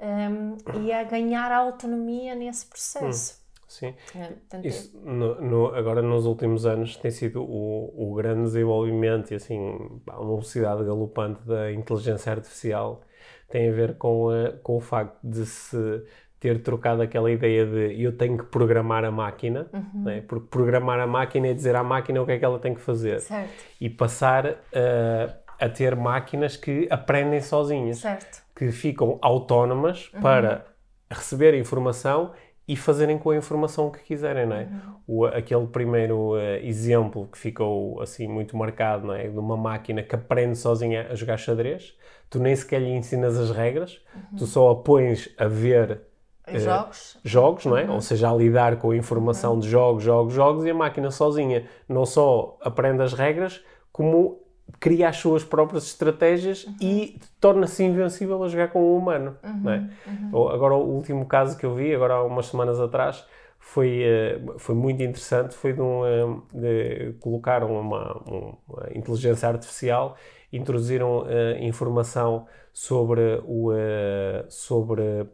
[0.00, 3.40] um, e a ganhar autonomia nesse processo.
[3.40, 3.46] Hum.
[3.68, 3.94] Sim.
[4.14, 9.34] É, Isso, no, no, agora, nos últimos anos, tem sido o, o grande desenvolvimento e
[9.34, 9.58] assim,
[10.06, 13.02] uma velocidade galopante da inteligência artificial
[13.48, 16.04] tem a ver com, a, com o facto de se
[16.46, 20.04] ter trocado aquela ideia de eu tenho que programar a máquina, uhum.
[20.04, 20.22] né?
[20.28, 22.80] porque programar a máquina é dizer à máquina o que é que ela tem que
[22.80, 23.20] fazer.
[23.20, 23.64] Certo.
[23.80, 27.98] E passar uh, a ter máquinas que aprendem sozinhas.
[27.98, 28.44] Certo.
[28.54, 30.20] Que ficam autónomas uhum.
[30.20, 30.66] para
[31.10, 32.32] receber a informação
[32.68, 34.62] e fazerem com a informação que quiserem, não é?
[34.62, 34.94] Uhum.
[35.06, 39.28] O, aquele primeiro uh, exemplo que ficou assim muito marcado, não é?
[39.28, 41.96] De uma máquina que aprende sozinha a jogar xadrez,
[42.30, 44.38] tu nem sequer lhe ensinas as regras, uhum.
[44.38, 46.02] tu só a pões a ver
[46.54, 47.18] jogos.
[47.24, 47.84] jogos, não é?
[47.84, 47.94] Uhum.
[47.94, 49.60] Ou seja, a lidar com a informação uhum.
[49.60, 54.40] de jogos, jogos, jogos, e a máquina sozinha não só aprende as regras, como
[54.80, 56.76] cria as suas próprias estratégias uhum.
[56.80, 59.36] e torna-se invencível a jogar com o humano.
[59.42, 59.70] Uhum.
[59.70, 59.90] É?
[60.06, 60.48] Uhum.
[60.48, 63.24] Agora, o último caso que eu vi, agora há umas semanas atrás,
[63.66, 65.54] foi, eh, foi muito interessante.
[65.54, 68.58] Foi de, um, eh, de colocaram uma, uma,
[68.94, 70.16] inteligência artificial,
[70.52, 75.26] introduziram uh, informação sobre, o, uh, sobre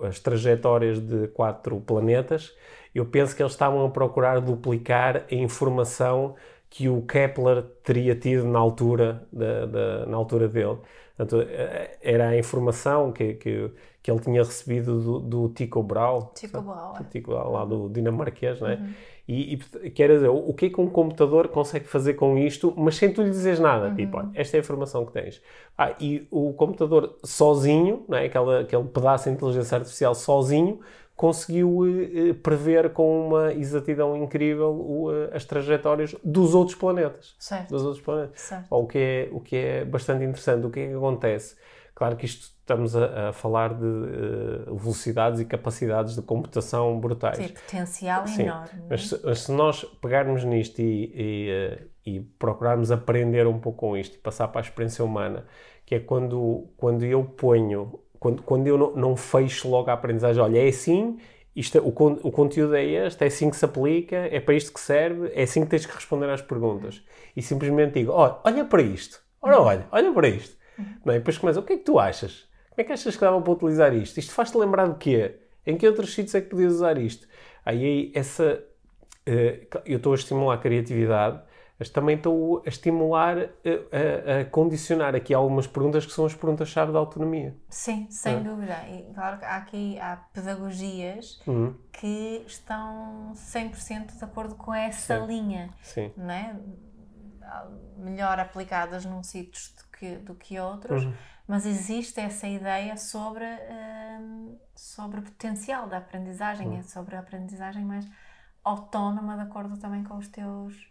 [0.00, 2.54] as trajetórias de quatro planetas.
[2.94, 6.34] Eu penso que eles estavam a procurar duplicar a informação
[6.70, 10.78] que o Kepler teria tido na altura, da, da, na altura dele.
[11.16, 13.70] Portanto, eh, era a informação que, que,
[14.02, 16.20] que ele tinha recebido do, do Tycho Brahe,
[17.04, 18.74] Tycho Brahe lá do dinamarquês, não é?
[18.74, 18.94] Uhum.
[19.28, 22.94] E, e quer dizer, o que é que um computador consegue fazer com isto, mas
[22.94, 23.88] sem tu lhe dizeres nada?
[23.88, 23.94] Uhum.
[23.96, 25.42] Tipo, olha, esta é a informação que tens.
[25.76, 28.26] Ah, e o computador sozinho, não é?
[28.26, 30.80] Aquela, aquele pedaço de inteligência artificial sozinho,
[31.16, 37.34] conseguiu eh, prever com uma exatidão incrível o, eh, as trajetórias dos outros planetas.
[37.38, 37.70] Certo.
[37.70, 38.40] Dos outros planetas.
[38.40, 38.66] Certo.
[38.70, 40.66] O, que é, o que é bastante interessante.
[40.66, 41.56] O que é que acontece?
[41.96, 47.38] Claro que isto estamos a, a falar de uh, velocidades e capacidades de computação brutais.
[47.38, 48.42] Tem potencial Sim.
[48.42, 48.82] enorme.
[48.88, 53.78] Mas se, mas se, nós pegarmos nisto e, e, uh, e, procurarmos aprender um pouco
[53.78, 55.46] com isto e passar para a experiência humana,
[55.86, 60.42] que é quando, quando eu ponho quando, quando eu não, não fecho logo a aprendizagem,
[60.42, 61.18] olha, é assim,
[61.54, 64.72] isto, é, o, o conteúdo é este, é assim que se aplica, é para isto
[64.72, 67.02] que serve, é assim que tens que responder às perguntas.
[67.34, 70.56] E simplesmente digo, olha, olha para isto, olha, olha, olha para isto.
[71.04, 71.18] Não é?
[71.18, 72.48] Depois começa, o que é que tu achas?
[72.70, 74.18] Como é que achas que dava para utilizar isto?
[74.18, 75.36] Isto faz-te lembrar de quê?
[75.66, 77.26] Em que outros sítios é que podias usar isto?
[77.64, 78.62] Aí essa...
[79.28, 81.42] Uh, eu estou a estimular a criatividade,
[81.78, 86.34] mas também estou a estimular, a, a, a, condicionar aqui algumas perguntas que são as
[86.34, 87.54] perguntas-chave da autonomia.
[87.68, 88.40] Sim, sem é.
[88.40, 88.76] dúvida.
[88.88, 91.74] E claro que há aqui há pedagogias uhum.
[91.92, 95.26] que estão 100% de acordo com essa Sim.
[95.26, 95.70] linha.
[95.82, 96.12] Sim.
[96.16, 96.56] Não é?
[97.96, 101.12] Melhor aplicadas num sítio do que, do que outros, uhum.
[101.46, 106.82] mas existe essa ideia sobre, um, sobre o potencial da aprendizagem, uhum.
[106.82, 108.06] sobre a aprendizagem mais
[108.62, 110.90] autónoma de acordo também com os teus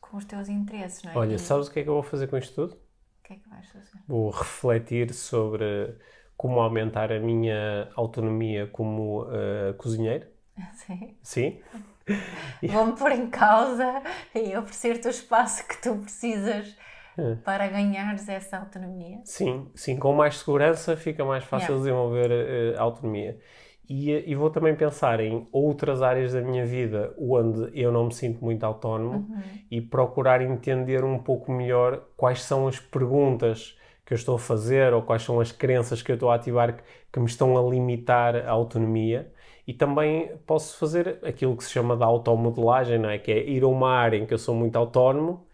[0.00, 1.16] com os teus interesses, não é?
[1.16, 2.74] Olha, sabes o que é que eu vou fazer com isto tudo?
[2.74, 3.98] O que é que vais fazer?
[4.08, 5.96] Vou refletir sobre
[6.36, 10.26] como aumentar a minha autonomia como uh, cozinheiro.
[10.74, 11.16] Sim.
[11.22, 11.60] Sim.
[12.62, 14.02] Vou-me pôr em causa
[14.34, 16.76] e oferecer-te o espaço que tu precisas
[17.20, 17.34] é.
[17.36, 19.20] para ganhares essa autonomia.
[19.24, 21.84] Sim, sim, com mais segurança fica mais fácil yeah.
[21.84, 23.38] desenvolver uh, autonomia.
[23.88, 28.14] E, e, vou também pensar em outras áreas da minha vida onde eu não me
[28.14, 29.42] sinto muito autónomo uhum.
[29.68, 34.94] e procurar entender um pouco melhor quais são as perguntas que eu estou a fazer
[34.94, 37.68] ou quais são as crenças que eu estou a ativar que, que me estão a
[37.68, 39.32] limitar a autonomia.
[39.66, 43.18] E também posso fazer aquilo que se chama de automodelagem, não é?
[43.18, 45.46] Que é ir a uma área em que eu sou muito autónomo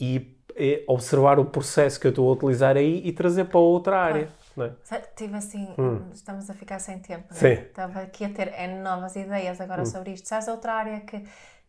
[0.00, 3.98] e, e observar o processo que eu estou a utilizar aí e trazer para outra
[3.98, 4.28] área.
[4.54, 4.76] Claro.
[4.90, 4.98] É?
[5.16, 6.10] Tive assim, hum.
[6.12, 7.26] estamos a ficar sem tempo.
[7.30, 7.38] Né?
[7.38, 7.62] Sim.
[7.62, 9.86] Estava aqui a ter novas ideias agora hum.
[9.86, 10.28] sobre isto.
[10.28, 11.24] Sabes outra área que,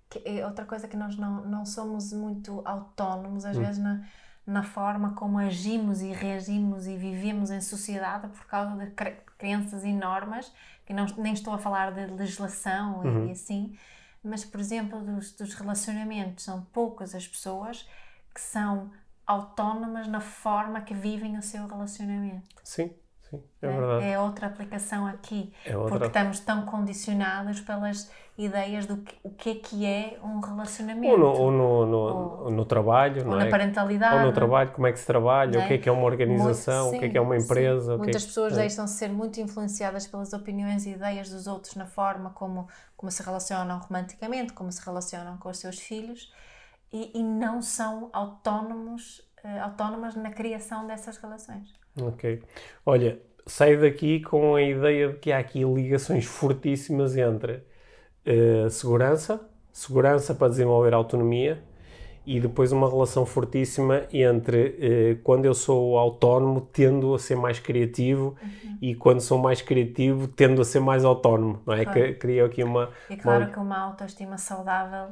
[0.10, 3.62] que é outra coisa que nós não, não somos muito autónomos, às hum.
[3.62, 4.04] vezes, na,
[4.46, 8.92] na forma como agimos e reagimos e vivemos em sociedade por causa de
[9.38, 10.52] crenças e normas,
[10.86, 13.28] que não, nem estou a falar de legislação uhum.
[13.28, 13.78] e, assim,
[14.24, 16.46] mas, por exemplo, dos, dos relacionamentos.
[16.46, 17.88] São poucas as pessoas
[18.34, 18.90] que são
[19.26, 22.44] autónomas na forma que vivem o seu relacionamento.
[22.64, 22.92] Sim,
[23.30, 24.06] sim, é, é verdade.
[24.06, 25.92] É outra aplicação aqui, é outra...
[25.92, 31.14] porque estamos tão condicionados pelas ideias do que, o que é que é um relacionamento.
[31.14, 31.98] Ou no, ou no, no,
[32.46, 33.50] ou, no trabalho, ou na é?
[33.50, 34.16] parentalidade.
[34.16, 36.88] Ou no trabalho, como é que se trabalha, o que é que é uma organização,
[36.88, 37.98] muito, sim, o que é que é uma empresa.
[37.98, 38.62] Muitas é pessoas é.
[38.62, 42.68] deixam-se ser muito influenciadas pelas opiniões e ideias dos outros na forma como,
[42.98, 46.34] como se relacionam romanticamente, como se relacionam com os seus filhos
[46.94, 51.74] e, e não são autónomos, uh, autónomas na criação dessas relações.
[52.00, 52.42] Ok.
[52.86, 57.64] Olha, saio daqui com a ideia de que há aqui ligações fortíssimas entre
[58.26, 59.42] uh, segurança,
[59.72, 61.62] segurança para desenvolver autonomia
[62.26, 67.60] e depois uma relação fortíssima entre eh, quando eu sou autónomo tendo a ser mais
[67.60, 68.78] criativo uhum.
[68.82, 71.84] e quando sou mais criativo tendo a ser mais autónomo, não é?
[71.84, 72.00] Claro.
[72.00, 72.90] Que, crio aqui uma...
[73.10, 73.52] E claro uma...
[73.52, 75.10] que uma autoestima saudável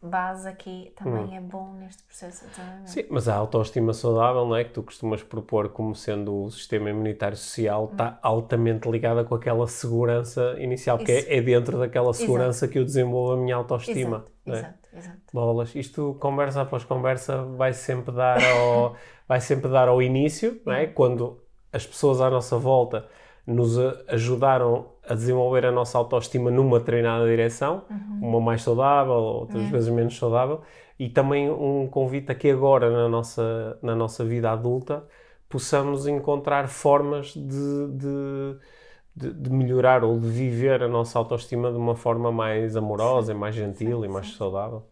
[0.00, 1.36] base aqui também hum.
[1.36, 2.90] é bom neste processo de treinamento.
[2.90, 4.64] Sim, mas a autoestima saudável, não é?
[4.64, 7.92] Que tu costumas propor como sendo o sistema imunitário social, hum.
[7.92, 12.72] está altamente ligada com aquela segurança inicial, que é, é, dentro daquela segurança exato.
[12.72, 14.24] que eu desenvolvo a minha autoestima.
[14.26, 14.52] Exato, é?
[14.52, 15.18] exato, exato.
[15.32, 18.96] Bolas, isto conversa após conversa vai sempre dar ao,
[19.26, 20.86] vai sempre dar ao início, não é?
[20.86, 21.40] Quando
[21.72, 23.06] as pessoas à nossa volta
[23.46, 23.78] nos
[24.08, 28.28] ajudaram a desenvolver a nossa autoestima numa treinada direção, uhum.
[28.28, 29.70] uma mais saudável, outras é.
[29.70, 30.62] vezes menos saudável,
[30.98, 35.06] e também um convite a que agora na nossa, na nossa vida adulta
[35.48, 38.58] possamos encontrar formas de, de,
[39.16, 43.38] de, de melhorar ou de viver a nossa autoestima de uma forma mais amorosa, sim.
[43.38, 44.36] mais gentil sim, e mais sim.
[44.36, 44.86] saudável.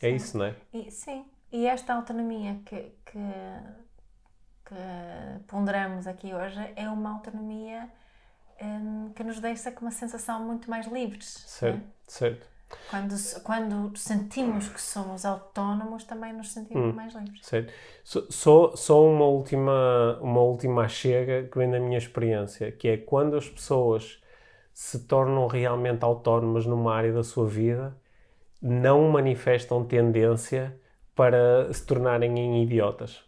[0.00, 0.54] É isso, não é?
[0.72, 3.18] E, sim, e esta autonomia que, que
[4.70, 7.90] que ponderamos aqui hoje é uma autonomia
[8.60, 11.44] um, que nos deixa com uma sensação muito mais livres.
[11.46, 11.82] Certo, né?
[12.06, 12.46] certo.
[12.88, 17.44] Quando, quando sentimos que somos autónomos, também nos sentimos hum, mais livres.
[17.44, 17.72] Certo.
[18.04, 23.36] Só, só uma última, uma última chega que vem da minha experiência, que é quando
[23.36, 24.20] as pessoas
[24.72, 27.96] se tornam realmente autónomas numa área da sua vida,
[28.62, 30.78] não manifestam tendência
[31.14, 33.22] para se tornarem em idiotas.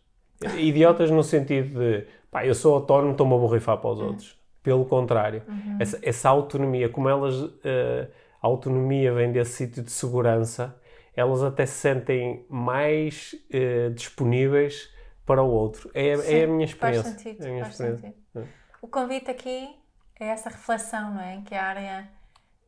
[0.56, 4.06] Idiotas no sentido de, pá, eu sou autónomo, estou-me a borrifar para os hum.
[4.06, 4.41] outros.
[4.62, 5.76] Pelo contrário, uhum.
[5.80, 8.08] essa, essa, autonomia, como elas, uh,
[8.40, 10.76] a autonomia vem desse sítio de segurança,
[11.16, 14.88] elas até se sentem mais uh, disponíveis
[15.26, 15.90] para o outro.
[15.94, 17.10] É, Sim, é a minha experiência.
[17.10, 18.08] Faz sentido, é minha faz experiência.
[18.08, 18.48] sentido.
[18.48, 18.62] É.
[18.80, 19.76] O convite aqui
[20.18, 21.34] é essa reflexão, não é?
[21.34, 22.08] Em que a área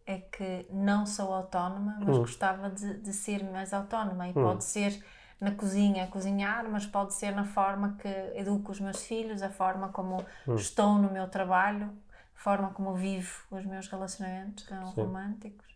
[0.06, 2.20] é que não sou autónoma, mas hum.
[2.20, 4.34] gostava de, de, ser mais autónoma e hum.
[4.34, 5.02] pode ser
[5.40, 9.50] na cozinha a cozinhar, mas pode ser na forma que educo os meus filhos, a
[9.50, 10.54] forma como hum.
[10.54, 11.90] estou no meu trabalho,
[12.36, 15.74] a forma como vivo os meus relacionamentos românticos.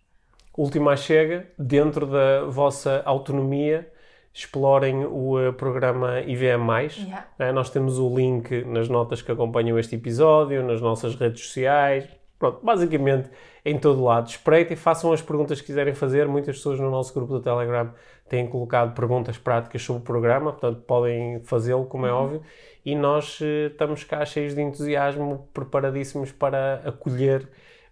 [0.56, 3.92] Última chega, dentro da vossa autonomia,
[4.32, 6.90] explorem o uh, programa IVM+.
[6.96, 7.26] Yeah.
[7.38, 12.09] É, nós temos o link nas notas que acompanham este episódio, nas nossas redes sociais,
[12.38, 13.30] pronto, basicamente
[13.64, 14.28] em todo lado.
[14.28, 16.26] Espreitem, façam as perguntas que quiserem fazer.
[16.26, 17.92] Muitas pessoas no nosso grupo do Telegram
[18.29, 22.18] têm colocado perguntas práticas sobre o programa, portanto podem fazê-lo, como é uhum.
[22.18, 22.43] óbvio,
[22.85, 27.49] e nós uh, estamos cá cheios de entusiasmo, preparadíssimos para acolher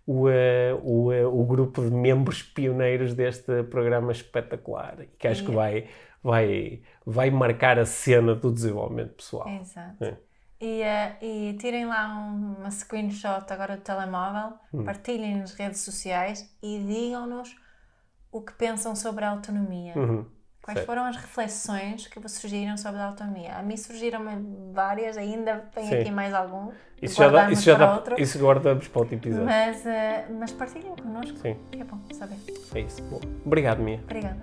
[0.06, 0.32] o, uh,
[0.82, 5.88] o, uh, o grupo de membros pioneiros deste programa espetacular, que acho que vai,
[6.22, 9.48] vai, vai marcar a cena do desenvolvimento pessoal.
[9.48, 10.04] Exato.
[10.04, 10.16] É.
[10.58, 10.82] E,
[11.20, 14.84] e tirem lá um, uma screenshot agora do telemóvel, hum.
[14.84, 17.54] partilhem nas redes sociais e digam-nos
[18.30, 19.92] o que pensam sobre a autonomia.
[19.96, 20.24] Uhum.
[20.66, 20.86] Quais certo.
[20.86, 23.54] foram as reflexões que vos surgiram sobre a autonomia?
[23.54, 24.24] A mim surgiram
[24.72, 26.00] várias, ainda tenho Sim.
[26.00, 26.72] aqui mais algum.
[27.00, 28.20] Isso já, dá, isso já dá, outro.
[28.20, 29.46] Isso guardamos para outro episódio.
[29.46, 31.38] Mas, uh, mas partilhem connosco.
[31.38, 31.56] Sim.
[31.70, 32.36] É bom saber.
[32.74, 33.00] É isso.
[33.04, 34.00] Bom, obrigado, Mia.
[34.02, 34.42] Obrigada.